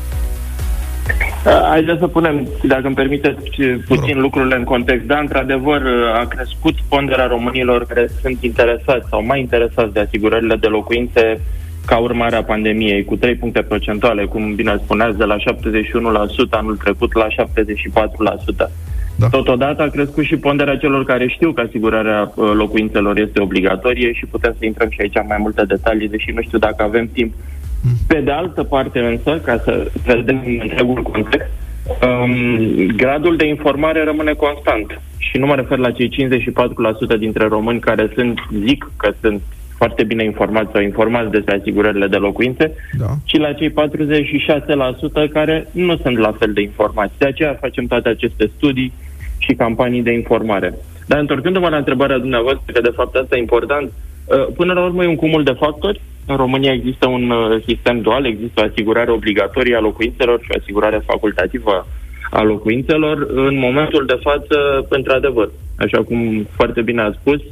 [1.68, 3.40] Haideți să punem, dacă îmi permiteți,
[3.86, 5.06] puțin lucrurile în context.
[5.06, 5.82] Da, într-adevăr,
[6.22, 11.40] a crescut ponderea românilor care sunt interesați sau mai interesați de asigurările de locuințe
[11.86, 15.40] ca urmare a pandemiei, cu 3 puncte procentuale, cum bine spuneați, de la 71%
[16.50, 18.70] anul trecut la 74%.
[19.18, 19.28] Da.
[19.28, 24.26] Totodată a crescut și ponderea celor care știu că asigurarea uh, locuințelor este obligatorie și
[24.26, 27.34] putem să intrăm și aici în mai multe detalii, deși nu știu dacă avem timp
[28.06, 31.50] pe de altă parte însă, ca să vedem întregul context,
[32.02, 35.00] um, gradul de informare rămâne constant.
[35.18, 36.28] Și nu mă refer la cei
[37.14, 39.42] 54% dintre români care sunt, zic că sunt
[39.76, 43.06] foarte bine informați sau informați despre asigurările de locuințe, da.
[43.24, 47.12] ci la cei 46% care nu sunt la fel de informați.
[47.18, 48.92] De aceea facem toate aceste studii
[49.38, 50.74] și campanii de informare.
[51.06, 53.92] Dar întorcându-mă la întrebarea dumneavoastră, că de fapt asta e important,
[54.24, 58.00] uh, până la urmă e un cumul de factori în România există un uh, sistem
[58.00, 61.86] dual, există o asigurare obligatorie a locuințelor și o asigurare facultativă
[62.30, 63.26] a locuințelor.
[63.34, 67.50] În momentul de față, într-adevăr, așa cum foarte bine a spus, um,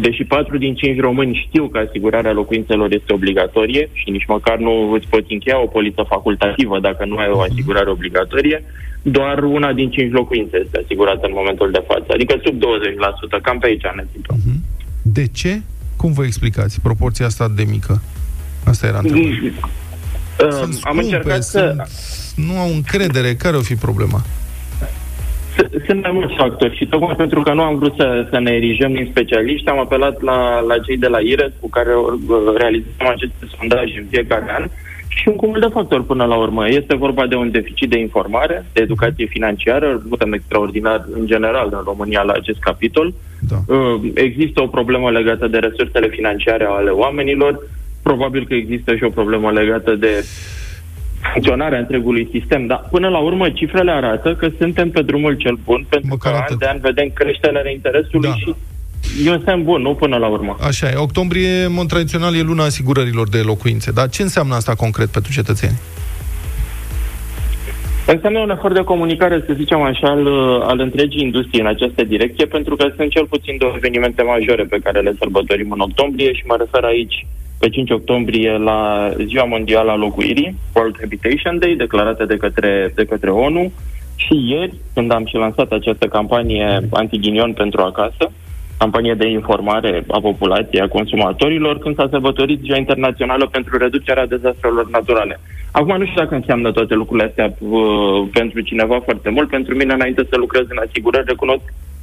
[0.00, 4.92] deși 4 din 5 români știu că asigurarea locuințelor este obligatorie și nici măcar nu
[4.92, 8.64] îți poți încheia o poliță facultativă dacă nu ai o asigurare obligatorie,
[9.02, 13.58] doar una din 5 locuințe este asigurată în momentul de față, adică sub 20%, cam
[13.58, 14.38] pe aici ne situăm.
[14.44, 14.64] Mhm.
[15.02, 15.60] De ce
[15.96, 18.02] cum vă explicați proporția asta de mică?
[18.64, 19.52] Asta era întrebarea.
[20.40, 21.86] Uh, sunt scumpe, am încercat sunt, să...
[22.36, 23.34] Nu au încredere.
[23.34, 24.24] Care o fi problema?
[25.86, 28.92] Sunt mai mulți factori și tocmai pentru că nu am vrut să, să ne erijăm
[28.92, 33.46] din specialiști, am apelat la, la cei de la IRES cu care uh, realizăm aceste
[33.58, 34.64] sondaje în fiecare an
[35.08, 36.68] și un cumul de factori până la urmă.
[36.68, 41.68] Este vorba de un deficit de informare, de educație financiară, nu suntem extraordinar în general
[41.72, 43.14] în România la acest capitol.
[43.48, 43.74] Da.
[43.74, 47.68] Uh, există o problemă legată de resursele financiare ale oamenilor,
[48.02, 50.24] probabil că există și o problemă legată de
[51.32, 55.86] funcționarea întregului sistem, dar până la urmă cifrele arată că suntem pe drumul cel bun,
[55.88, 58.34] pentru Măcar că an de an vedem creșterea interesului da.
[58.34, 58.54] și
[59.24, 60.56] E un semn bun, nu până la urmă.
[60.60, 60.94] Așa e.
[60.96, 63.90] Octombrie, în mod tradițional, e luna asigurărilor de locuințe.
[63.90, 65.78] Dar ce înseamnă asta concret pentru cetățeni?
[68.06, 70.26] Înseamnă un efort de comunicare, să zicem așa, al,
[70.62, 74.78] al întregii industrie în această direcție, pentru că sunt cel puțin două evenimente majore pe
[74.82, 77.26] care le sărbătorim în octombrie și mă refer aici
[77.62, 83.04] pe 5 octombrie la Ziua Mondială a Locuirii, World Habitation Day, declarată de către, de
[83.04, 83.72] către ONU,
[84.16, 88.24] și ieri, când am și lansat această campanie antighinion pentru acasă,
[88.78, 94.90] campanie de informare a populației, a consumatorilor, când s-a sărbătorit Ziua Internațională pentru reducerea dezastrelor
[94.90, 95.40] naturale.
[95.70, 99.48] Acum nu știu dacă înseamnă toate lucrurile astea uh, pentru cineva foarte mult.
[99.48, 101.62] Pentru mine, înainte să lucrez în asigurări, recunosc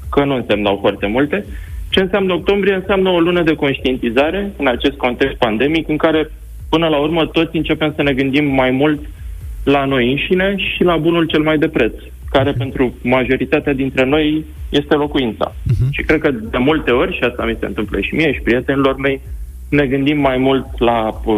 [0.09, 1.45] că nu însemnau foarte multe.
[1.89, 2.73] Ce înseamnă octombrie?
[2.73, 6.31] Înseamnă o lună de conștientizare în acest context pandemic, în care,
[6.69, 8.99] până la urmă, toți începem să ne gândim mai mult
[9.63, 11.93] la noi înșine și la bunul cel mai de preț,
[12.31, 15.53] care pentru majoritatea dintre noi este locuința.
[15.53, 15.89] Uh-huh.
[15.91, 18.95] Și cred că de multe ori, și asta mi se întâmplă și mie și prietenilor
[18.95, 19.21] mei,
[19.69, 21.35] ne gândim mai mult la uh,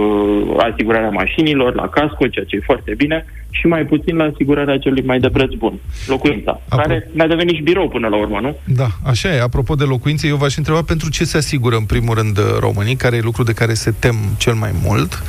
[0.71, 5.03] asigurarea mașinilor, la casco, ceea ce e foarte bine, și mai puțin la asigurarea celui
[5.05, 5.73] mai de preț bun,
[6.07, 8.55] locuința, Apro- care ne-a devenit și birou până la urmă, nu?
[8.63, 9.41] Da, așa e.
[9.41, 13.15] Apropo de locuințe, eu v-aș întreba pentru ce se asigură, în primul rând, românii, care
[13.15, 15.23] e lucru de care se tem cel mai mult,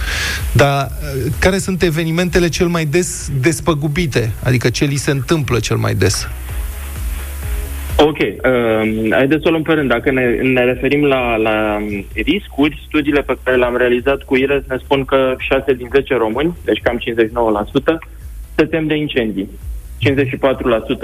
[0.53, 5.77] dar uh, care sunt evenimentele cel mai des despăgubite, adică ce li se întâmplă cel
[5.77, 6.29] mai des?
[7.97, 9.89] Ok, uh, haideți să o luăm pe rând.
[9.89, 11.79] Dacă ne, ne referim la, la
[12.15, 16.57] riscuri, studiile pe care le-am realizat cu IRES ne spun că 6 din 10 români,
[16.65, 17.03] deci cam 59%,
[18.55, 19.49] se tem de incendii.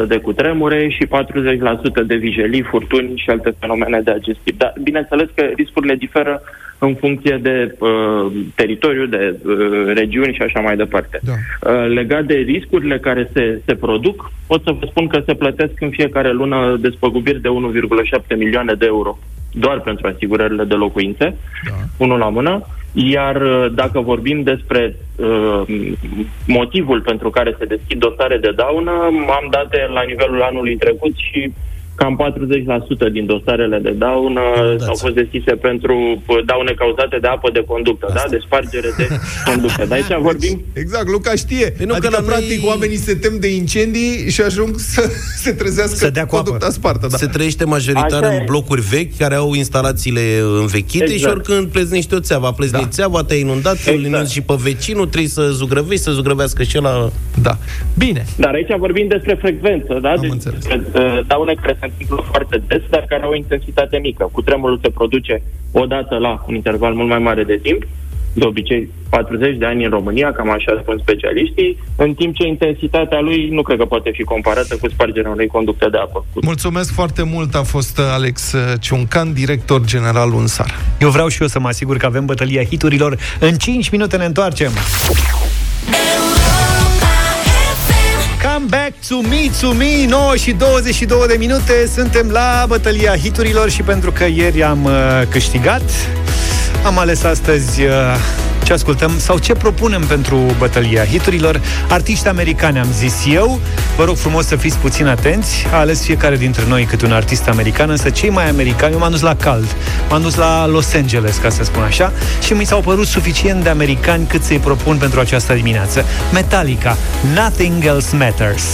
[0.04, 1.10] 54% de cutremure și 40%
[2.06, 4.58] de vijelii, furtuni și alte fenomene de acest tip.
[4.58, 6.42] Dar bineînțeles că riscurile diferă
[6.78, 9.54] în funcție de uh, teritoriu, de uh,
[9.94, 11.20] regiuni și așa mai departe.
[11.22, 11.32] Da.
[11.32, 15.80] Uh, legat de riscurile care se, se produc, pot să vă spun că se plătesc
[15.80, 17.48] în fiecare lună despăgubiri de
[18.20, 19.18] 1,7 milioane de euro
[19.52, 21.74] doar pentru asigurările de locuințe, da.
[21.96, 25.62] unul la mână, iar uh, dacă vorbim despre uh,
[26.46, 31.52] motivul pentru care se deschid dosare de daună, am date la nivelul anului trecut și
[32.00, 32.14] cam
[33.08, 34.88] 40% din dosarele de daună Dați.
[34.88, 35.94] au fost deschise pentru
[36.26, 38.22] uh, daune cauzate de apă de conductă, Asta.
[38.24, 38.30] da?
[38.30, 39.06] De spargere de
[39.44, 39.84] conductă.
[39.88, 40.62] Dar aici vorbim...
[40.72, 41.66] Exact, Luca știe.
[41.76, 42.68] Păi nu, adică, că la practic, noi...
[42.68, 45.02] oamenii se tem de incendii și ajung să
[45.36, 47.06] se trezească să dea conducta spartă.
[47.10, 47.16] Da.
[47.16, 50.20] Se trăiește majoritar Așa în blocuri vechi, care au instalațiile
[50.60, 51.20] învechite exact.
[51.20, 52.92] și oricând pleznești o țeavă, pleznești da.
[52.92, 54.28] țeava, te-ai inundat, exact.
[54.28, 57.10] și pe vecinul, trebuie să zugrăvești, să zugrăvească și la...
[57.42, 57.58] Da.
[57.98, 58.24] Bine.
[58.36, 60.10] Dar aici vorbim despre frecvență, da?
[60.10, 60.64] Am deci, înțeles.
[60.64, 64.28] Uh, daune care se întâmplă foarte des, dar care au o intensitate mică.
[64.32, 67.82] Cu tremurul se produce odată la un interval mult mai mare de timp,
[68.32, 73.20] de obicei 40 de ani în România, cam așa spun specialiștii, în timp ce intensitatea
[73.20, 76.24] lui nu cred că poate fi comparată cu spargerea unei conducte de apă.
[76.42, 80.74] Mulțumesc foarte mult, a fost uh, Alex uh, Ciuncan, director general UNSAR.
[81.00, 83.18] Eu vreau și eu să mă asigur că avem bătălia hiturilor.
[83.40, 84.70] În 5 minute ne întoarcem.
[88.68, 91.86] Come back to me, to me 9 și 22 de minute.
[91.94, 94.92] Suntem la bătălia hiturilor Și pentru că ieri am uh,
[95.30, 95.82] câștigat
[96.84, 97.90] Am ales astăzi uh,
[98.68, 101.60] ce ascultăm sau ce propunem pentru bătălia hiturilor.
[101.88, 103.60] Artiști americani am zis eu.
[103.96, 105.66] Vă rog frumos să fiți puțin atenți.
[105.72, 109.10] A ales fiecare dintre noi câte un artist american, însă cei mai americani, eu m-am
[109.10, 109.76] dus la cald,
[110.08, 112.12] m-am dus la Los Angeles, ca să spun așa,
[112.42, 116.04] și mi s-au părut suficient de americani cât să-i propun pentru această dimineață.
[116.32, 116.96] Metallica,
[117.34, 118.64] Nothing Else Matters.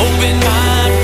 [0.00, 1.03] Open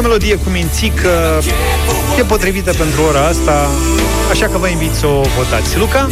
[0.00, 1.42] o melodie cu mințică,
[2.18, 3.70] e potrivită pentru ora asta,
[4.30, 5.78] așa că vă invit să o votați.
[5.78, 6.08] Luca?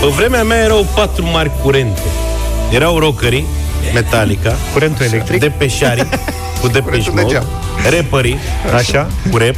[0.00, 2.00] Pe vremea mea erau patru mari curente.
[2.70, 3.46] Erau rockerii,
[3.94, 6.06] Metallica, curentul electric, de peșari,
[6.60, 7.42] cu Depeche Mode,
[7.90, 8.38] rapperii,
[8.74, 9.54] așa, cu rap,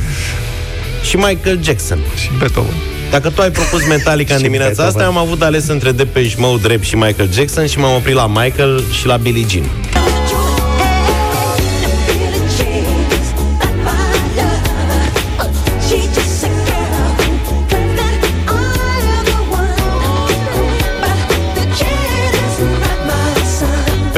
[1.02, 1.98] și Michael Jackson.
[2.20, 2.74] Și Beethoven.
[3.10, 6.82] Dacă tu ai propus Metallica în dimineața asta, am avut ales între Depeche Mode, rap
[6.82, 9.64] și Michael Jackson și m-am oprit la Michael și la Billie Jean.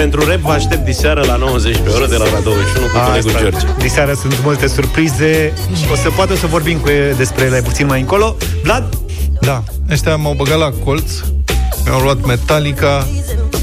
[0.00, 3.30] Pentru rap vă aștept diseară la 90 pe oră de la ora 21 cu colegul
[3.38, 3.66] George.
[3.78, 5.52] Diseară sunt multe surprize.
[5.92, 8.36] O să poate să vorbim cu ele despre ele puțin mai încolo.
[8.62, 8.98] Vlad?
[9.40, 11.10] Da, ăștia m-au băgat la colț.
[11.84, 13.06] Mi-au luat Metallica,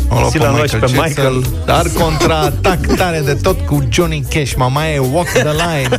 [0.09, 1.45] am luat pe Michael, pe Jackson, Michael.
[1.65, 5.89] Dar contra-atac tare de tot cu Johnny Cash Mama e Walk the Line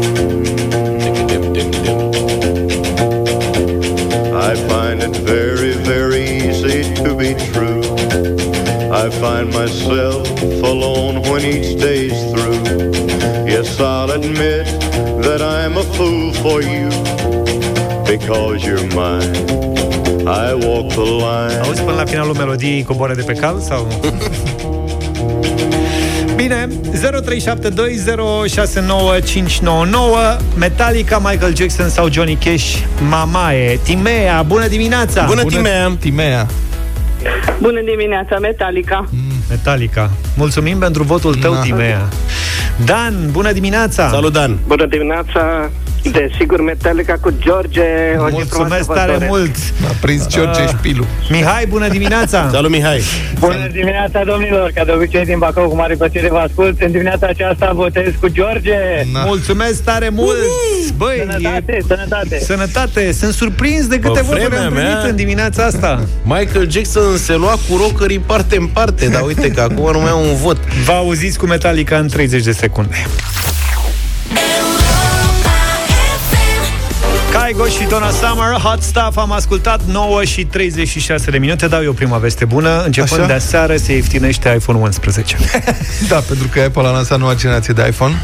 [7.34, 7.82] be true.
[8.92, 10.28] I find myself
[10.64, 12.64] alone when each day's through.
[13.54, 14.66] Yes, I'll admit
[15.26, 16.90] that I'm a fool for you.
[18.06, 19.36] Because you're mine.
[20.28, 21.60] I walk the line.
[21.64, 23.88] Auzi până la finalul melodiei coboară de pe cal sau...
[26.36, 26.72] Bine, 0372069599
[30.58, 32.78] Metallica, Michael Jackson sau Johnny Cash
[33.10, 35.26] Mamae, Timea, bună dimineața!
[35.26, 35.98] Bună, bună Timea!
[36.00, 36.48] Timea
[37.62, 39.06] Bună dimineața, Metallica.
[39.10, 41.60] Mm, Metallica, mulțumim pentru votul tău, Na.
[41.62, 42.08] Timea.
[42.86, 44.10] Dan, bună dimineața.
[44.10, 44.58] Salut Dan.
[44.68, 45.70] Bună dimineața,
[46.02, 47.82] Desigur, Metallica cu George.
[48.18, 49.30] O zi frumoasă Mulțumesc vă tare doresc.
[49.32, 49.56] mult!
[49.90, 50.68] A prins George Ah.
[50.68, 51.06] șpilul.
[51.30, 52.50] Mihai, bună dimineața!
[52.54, 53.02] Salut, Mihai!
[53.40, 54.72] Bună dimineața, domnilor!
[54.76, 56.82] Ca de obicei din Bacău, cu mare plăcere vă ascult.
[56.82, 58.74] În dimineața aceasta votez cu George.
[59.26, 60.38] Mulțumesc tare mult!
[60.98, 61.84] Băi, Sănătate, e...
[61.88, 62.40] sănătate!
[62.40, 63.12] Sănătate!
[63.12, 66.04] Sunt surprins de câte Pe voturi vremea am primit mea- în dimineața asta.
[66.24, 70.10] Michael Jackson se lua cu rockerii parte în parte, dar uite că acum nu mai
[70.10, 70.58] au un vot.
[70.86, 72.96] Vă auziți cu Metallica în 30 de secunde.
[77.52, 81.68] Kaigo și Donna Summer, Hot Stuff, am ascultat 9 și 36 de minute.
[81.68, 82.84] Dau eu prima veste bună.
[82.86, 83.28] Începând Așa?
[83.28, 85.38] de aseară se ieftinește iPhone 11.
[86.10, 88.22] Da, pentru că Apple a lansat noua generație de iPhone.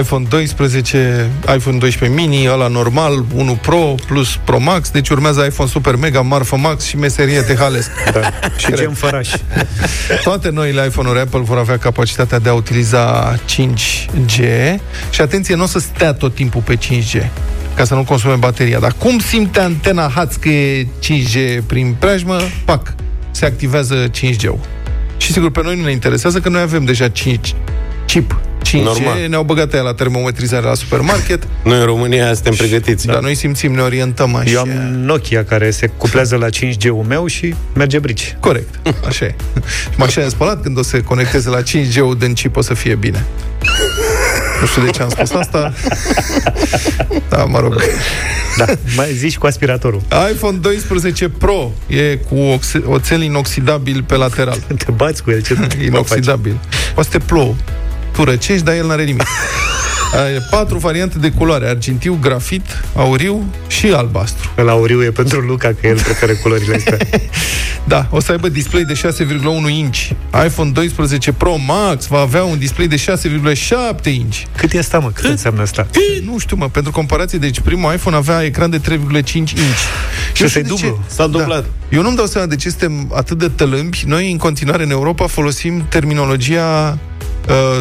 [0.00, 5.68] iPhone 12, iPhone 12 mini, ăla normal, 1 Pro plus Pro Max, deci urmează iPhone
[5.68, 7.90] Super Mega, Marfă Max și meserie tehalesc.
[8.12, 8.20] Da.
[8.56, 9.28] și gem făraș.
[10.24, 14.40] Toate noile iPhone-uri Apple vor avea capacitatea de a utiliza 5G
[15.10, 17.28] și atenție, nu o să stea tot timpul pe 5G
[17.76, 18.78] ca să nu consume bateria.
[18.78, 22.94] Dar cum simte antena HATS că e 5G prin preajmă, pac,
[23.30, 24.58] se activează 5G-ul.
[25.16, 27.54] Și sigur, pe noi nu ne interesează că noi avem deja 5
[28.06, 29.28] chip 5G, Normal.
[29.28, 31.46] ne-au băgat aia la termometrizare la supermarket.
[31.64, 33.06] Noi în România suntem pregătiți.
[33.06, 34.50] Da, noi simțim, ne orientăm așa.
[34.50, 38.36] Eu am Nokia care se cuplează la 5G-ul meu și merge brici.
[38.40, 39.34] Corect, așa e.
[39.92, 42.74] Și mașina de spălat, când o să se conecteze la 5G-ul din chip, o să
[42.74, 43.26] fie bine.
[44.60, 45.72] Nu știu de ce am spus asta.
[47.28, 47.82] Da, mă rog.
[48.56, 48.64] Da,
[48.96, 50.02] mai zici cu aspiratorul.
[50.32, 54.58] iPhone 12 Pro e cu ox- oțel inoxidabil pe lateral.
[54.84, 56.58] Te bați cu el, ce Inoxidabil.
[56.94, 57.54] Poate să te plouă.
[58.12, 59.26] Tu răcești, dar el n-are nimic.
[60.14, 61.68] Are patru variante de culoare.
[61.68, 64.50] Argintiu, grafit, auriu și albastru.
[64.56, 66.96] La auriu e pentru Luca, că el preferă culorile astea.
[67.88, 70.08] Da, o să aibă display de 6,1 inch.
[70.46, 74.36] iPhone 12 Pro Max va avea un display de 6,7 inch.
[74.56, 75.10] Cât e asta, mă?
[75.14, 75.86] Cât înseamnă asta?
[76.24, 79.48] Nu știu, mă, pentru comparație, deci primul iPhone avea ecran de 3,5 inch.
[80.32, 80.88] Și Eu ăsta e știu de dublu.
[81.08, 81.64] ce- S-a dublat.
[81.88, 84.02] Eu nu-mi dau seama de ce suntem atât de tălâmbi.
[84.06, 87.15] Noi, în continuare, în Europa, folosim terminologia Uh,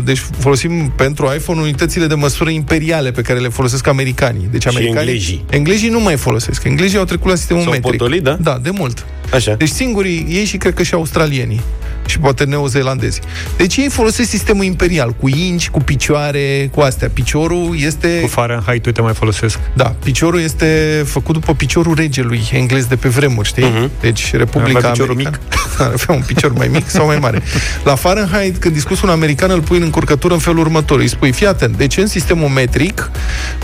[0.03, 4.47] deci folosim pentru iPhone unitățile de măsură imperiale pe care le folosesc americanii.
[4.51, 5.45] Deci Și americanii, englezii.
[5.49, 6.63] englezii nu mai folosesc.
[6.63, 7.91] Englezii au trecut la sistemul S-au metric.
[7.91, 8.38] potolit, da?
[8.41, 9.05] Da, de mult.
[9.34, 9.53] Așa.
[9.53, 11.61] Deci singurii, ei și cred că și australienii
[12.05, 13.19] și poate neozelandezi.
[13.57, 17.09] Deci ei folosesc sistemul imperial, cu inci, cu picioare, cu astea.
[17.13, 18.19] Piciorul este...
[18.19, 19.59] Cu Fahrenheit, uite, mai folosesc.
[19.73, 23.63] Da, piciorul este făcut după piciorul regelui englez de pe vremuri, știi?
[23.63, 23.85] Mhm.
[23.85, 24.01] Uh-huh.
[24.01, 25.43] Deci Republica Avea piciorul Americană
[25.93, 27.41] avea un picior mai mic sau mai mare.
[27.83, 30.99] La Fahrenheit, când discuți un american, îl pui în încurcătură în felul următor.
[30.99, 33.11] Îi spui, fii atent, deci în sistemul metric,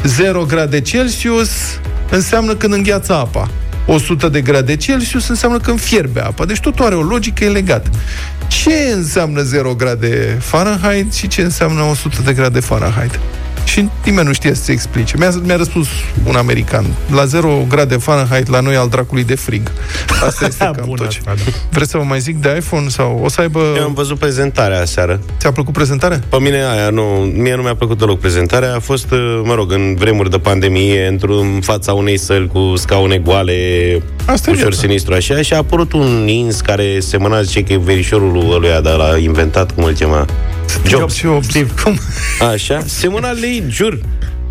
[0.03, 1.49] 0 grade Celsius
[2.09, 3.49] înseamnă când îngheață apa.
[3.85, 6.45] 100 de grade Celsius înseamnă când fierbe apa.
[6.45, 7.89] Deci totul are o logică, e legat.
[8.51, 13.19] Ce înseamnă 0 grade Fahrenheit și ce înseamnă 100 de grade Fahrenheit?
[13.63, 15.17] Și nimeni nu știe să-ți explice.
[15.17, 15.87] Mi-a, mi-a răspuns
[16.23, 16.85] un american.
[17.13, 19.71] La 0 grade Fahrenheit, la noi al dracului de frig.
[20.25, 21.17] Asta este cam Bună tot ce.
[21.25, 21.51] asta, da.
[21.69, 22.87] Vreți să vă mai zic de iPhone?
[22.89, 23.59] sau O să aibă...
[23.77, 25.19] Eu am văzut prezentarea aseară.
[25.39, 26.21] Ți-a plăcut prezentarea?
[26.29, 27.01] Pe mine aia, nu,
[27.35, 28.75] mie nu mi-a plăcut deloc prezentarea.
[28.75, 33.17] A fost, uh, mă rog, în vremuri de pandemie, într-un fața unei săli cu scaune
[33.17, 33.53] goale,
[34.25, 34.81] Asta e ușor viața.
[34.87, 38.79] sinistru așa, și a apărut un ins care semăna, zice că e verișorul lui ăluia,
[38.81, 40.25] dar l-a inventat, cum îl chema?
[40.87, 41.17] Jobs.
[41.17, 41.47] Jobs.
[41.83, 41.99] Cum?
[42.51, 43.99] Așa, semăna lei, jur.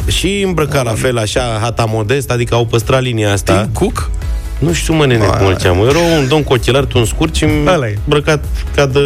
[0.07, 3.61] Și îmbrăcat la fel, așa, hata modest, adică au păstrat linia asta.
[3.63, 4.11] Tim Cook?
[4.61, 5.87] Nu știu, mă, nene, cum îl cheamă.
[5.89, 7.99] Era un domn cu ochelari, un scurt și Ăla e.
[8.05, 8.45] îmbrăcat
[8.75, 8.99] ca de...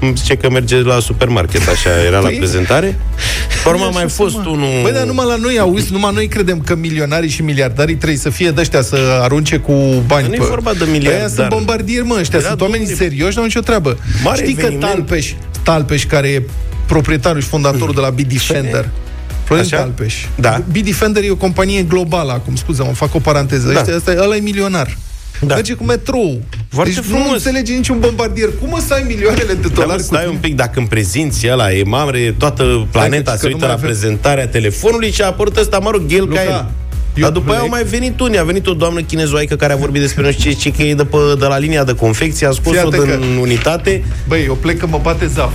[0.00, 2.98] îmi zice că merge la supermarket, așa era la Păi- prezentare.
[3.62, 4.68] Pe urmă a mai fost unul...
[4.82, 8.30] Băi, dar numai la noi, auzi, numai noi credem că milionarii și miliardarii trebuie să
[8.30, 9.72] fie de să arunce cu
[10.06, 10.28] bani.
[10.28, 11.32] Nu e pe- vorba de Ăia miliardari.
[11.32, 13.98] sunt bombardieri, mă, ăștia Era sunt oameni domnul- serioși, n-au nicio treabă.
[14.24, 14.92] Mare Știi că eveniment.
[14.92, 15.32] Talpeș,
[15.62, 16.42] Talpeș, care e
[16.86, 18.88] proprietarul și fondatorul de la B-Defender,
[19.44, 19.76] Florin Așa?
[19.76, 20.14] Talpeș.
[20.34, 20.62] Da.
[20.72, 23.72] B-Defender e o companie globală, acum scuze, mă fac o paranteză.
[23.72, 23.78] Da.
[23.78, 24.96] Ăștia, ăsta, ăla e milionar.
[25.40, 25.54] Da.
[25.54, 26.40] Merge cu metrou.
[26.68, 27.26] Foarte deci frumos.
[27.26, 28.48] nu înțelege niciun bombardier.
[28.60, 30.32] Cum o să ai milioanele de Dar mă, dolari cu stai tine?
[30.32, 33.74] un pic, dacă în prezinți ăla e mare, toată planeta că se nu uită mai
[33.74, 36.50] la avem- prezentarea telefonului și a apărut ăsta, mă rog, ghel Luca, ca el.
[37.14, 37.72] eu Dar după aia plec.
[37.72, 38.38] au mai venit unii.
[38.38, 40.94] A venit o doamnă chinezoaică care a vorbit despre nu știu ce, ce că e
[40.94, 44.04] de, pe, de la linia de confecție, a scos-o Fii atent din că- unitate.
[44.28, 45.52] Băi, eu plec că mă bate zaf.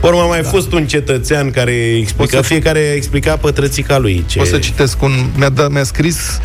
[0.00, 4.24] Pe urmă a mai fost un cetățean care explica, O să- fiecare explica pătrățica lui.
[4.26, 4.40] Ce...
[4.40, 5.12] O să citesc un...
[5.36, 6.38] Mi-a, dat, mi-a scris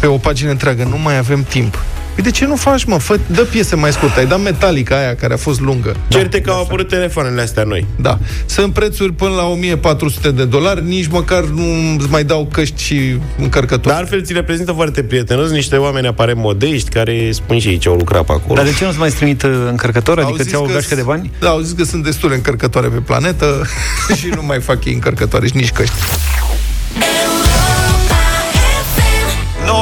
[0.00, 1.84] pe o pagină întreagă, nu mai avem timp.
[2.14, 2.98] Păi de ce nu faci, mă?
[2.98, 4.18] Fă, dă piese mai scurte.
[4.18, 5.96] Ai dat Metallica aia care a fost lungă.
[6.08, 7.86] Certe că au apărut telefoanele astea noi.
[7.96, 8.18] Da.
[8.46, 13.18] Sunt prețuri până la 1400 de dolari, nici măcar nu îți mai dau căști și
[13.38, 13.88] încărcători.
[13.88, 17.78] Dar altfel ți le prezintă foarte prietenos niște oameni aparent modești care spun și ei
[17.78, 18.54] ce au lucrat pe acolo.
[18.54, 20.18] Dar de ce nu-ți mai trimit uh, încărcător?
[20.18, 21.30] Au Adică zis ți iau o că gașcă de bani?
[21.40, 23.66] Da, au zis că sunt destule încărcătoare pe planetă
[24.18, 25.94] și nu mai fac ei încărcătoare și nici căști.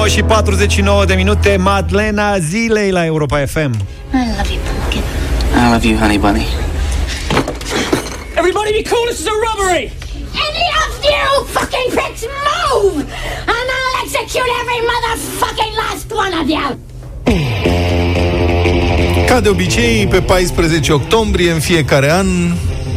[0.03, 3.70] 9 și 49 de minute, Madlena zilei la Europa FM.
[3.70, 5.03] I love you, pumpkin.
[5.62, 6.46] I love you, honey bunny.
[8.40, 9.84] Everybody be cool, this is a robbery!
[10.48, 11.26] Any of you
[11.57, 12.96] fucking pricks move!
[13.55, 16.68] And I'll execute every motherfucking last one of you!
[19.26, 22.26] Ca de obicei, pe 14 octombrie, în fiecare an,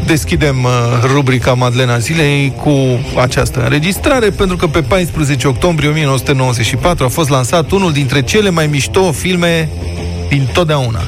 [0.05, 0.71] deschidem uh,
[1.13, 7.71] rubrica Madlena Zilei cu această înregistrare, pentru că pe 14 octombrie 1994 a fost lansat
[7.71, 9.69] unul dintre cele mai mișto filme
[10.29, 11.01] din totdeauna.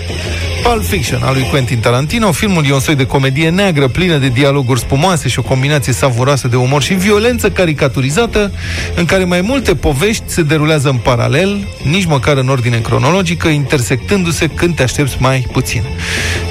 [0.71, 2.31] Pulp Fiction al lui Quentin Tarantino.
[2.31, 6.47] Filmul e un soi de comedie neagră, plină de dialoguri spumoase și o combinație savuroasă
[6.47, 8.51] de umor și violență caricaturizată,
[8.95, 14.47] în care mai multe povești se derulează în paralel, nici măcar în ordine cronologică, intersectându-se
[14.47, 15.83] când te aștepți mai puțin.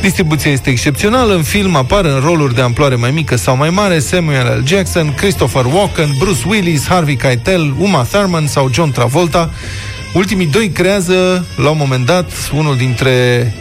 [0.01, 1.35] Distribuția este excepțională.
[1.35, 4.67] În film apar în roluri de amploare mai mică sau mai mare Samuel L.
[4.67, 9.51] Jackson, Christopher Walken, Bruce Willis, Harvey Keitel, Uma Thurman sau John Travolta,
[10.17, 13.13] Ultimii doi creează, la un moment dat, unul dintre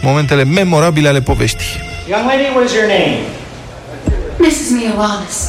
[0.02, 1.66] momentele memorabile ale poveștii.
[2.10, 3.18] Young lady, what is your name?
[4.40, 4.70] Mrs.
[4.70, 5.42] Mia Wallace.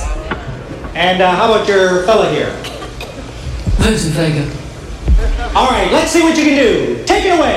[1.08, 2.50] And uh, how about your fella here?
[3.78, 4.44] Vincent Vega.
[5.54, 6.70] All right, let's see what you can do.
[7.12, 7.56] Take it away.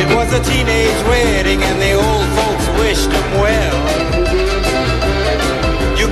[0.00, 4.11] It was a teenage wedding and the old folks wished them well.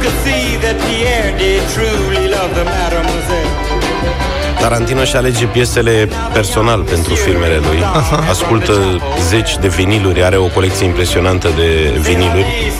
[0.01, 3.51] You could see that Pierre did truly love the mademoiselle.
[4.61, 7.83] Tarantino și alege piesele personal pentru filmele lui.
[8.29, 12.73] Ascultă zeci de viniluri, are o colecție impresionantă de viniluri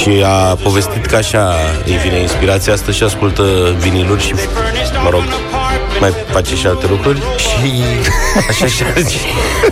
[0.00, 1.54] și a povestit că așa
[1.84, 4.34] îi vine inspirația asta și ascultă viniluri și,
[5.02, 5.22] mă rog,
[6.00, 7.82] mai face și alte lucruri și
[8.48, 9.16] așa și alege,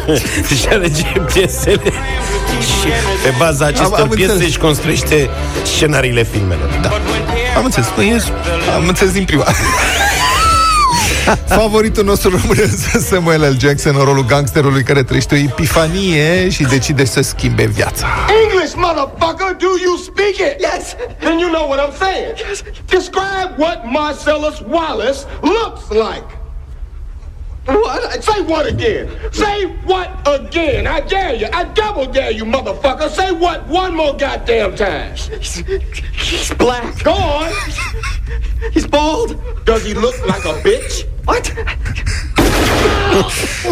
[0.60, 1.02] și alege
[1.32, 1.92] piesele
[2.60, 2.88] și
[3.22, 4.48] pe baza acestor Am- am piese înțeles.
[4.50, 5.30] își construiește
[5.62, 6.78] scenariile filmelor.
[6.82, 6.90] Da.
[7.56, 7.88] Am înțeles.
[7.88, 8.32] Păi, ești-
[8.76, 9.44] am înțeles din prima.
[11.60, 12.66] Favoritul nostru rămâne
[12.98, 13.58] Samuel L.
[13.58, 18.06] Jackson în rolul gangsterului care trăiește o epifanie și decide să schimbe viața.
[18.42, 20.56] English, motherfucker, do you speak it?
[20.58, 20.96] Yes.
[21.18, 22.34] Then you know what I'm saying.
[22.48, 22.62] Yes.
[22.86, 26.28] Describe what Marcellus Wallace looks like.
[27.66, 28.22] What?
[28.22, 29.04] Say what again?
[29.32, 30.86] Say what again?
[30.86, 31.48] I dare you.
[31.52, 33.08] I double dare you, motherfucker.
[33.08, 35.10] Say what one more goddamn time.
[35.40, 35.56] He's,
[36.12, 37.02] he's black.
[37.02, 37.52] Go on.
[38.72, 39.30] He's bald.
[39.64, 41.06] Does he look like a bitch?
[41.26, 41.54] What?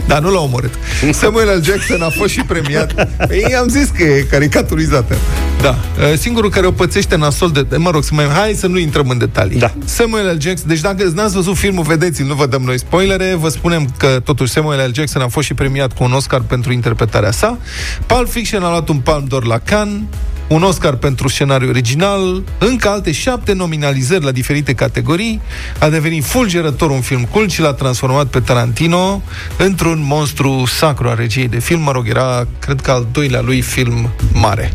[0.06, 0.74] Dar nu l-a omorât.
[1.12, 1.64] Samuel L.
[1.64, 3.08] Jackson a fost și premiat.
[3.30, 5.16] Ei, am zis că e caricaturizată.
[5.60, 5.68] Da.
[5.68, 7.76] Uh, Singurul care o pățește nasol de...
[7.76, 8.26] Mă rog, să mai...
[8.26, 9.58] Hai să nu intrăm în detalii.
[9.58, 9.72] Da.
[9.84, 10.40] Samuel L.
[10.40, 10.68] Jackson...
[10.68, 13.34] Deci dacă n-ați văzut filmul, vedeți-l, nu vă dăm noi spoilere.
[13.34, 14.94] Vă spunem că totuși Samuel L.
[14.94, 17.58] Jackson a fost și premiat cu un Oscar pentru interpretarea sa.
[18.06, 20.00] Pulp Fiction a luat un Palm d'Or la Cannes
[20.48, 25.40] un Oscar pentru scenariu original, încă alte șapte nominalizări la diferite categorii,
[25.78, 29.22] a devenit fulgerător un film cult și l-a transformat pe Tarantino
[29.56, 31.80] într-un monstru sacru a regiei de film.
[31.80, 34.72] Mă rog, era, cred că, al doilea lui film mare.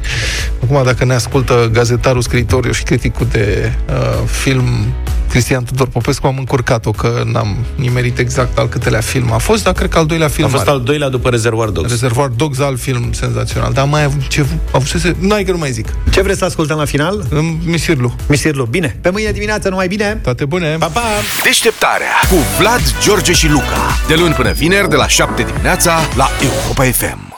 [0.64, 4.94] Acum, dacă ne ascultă gazetarul, scriitorul și criticul de uh, film
[5.30, 9.74] Cristian Tudor Popescu, am încurcat-o că n-am nimerit exact al câtelea film a fost, dar
[9.74, 10.78] cred că al doilea film A fost mare.
[10.78, 11.90] al doilea după Reservoir Dogs.
[11.90, 13.74] Reservoir Dogs, alt film senzațional.
[13.74, 14.46] Dar mai avut ce...
[14.72, 15.16] Avusese...
[15.20, 15.88] N-ai că nu mai zic.
[16.12, 17.26] Ce vreți să ascultăm la final?
[17.66, 18.16] Misirlu.
[18.28, 18.98] Misirlu, bine.
[19.02, 20.20] Pe mâine dimineață numai bine.
[20.24, 20.76] Toate bune.
[20.80, 21.02] Pa, pa!
[21.44, 23.98] Deșteptarea cu Vlad, George și Luca.
[24.08, 27.38] De luni până vineri, de la 7 dimineața, la Europa FM.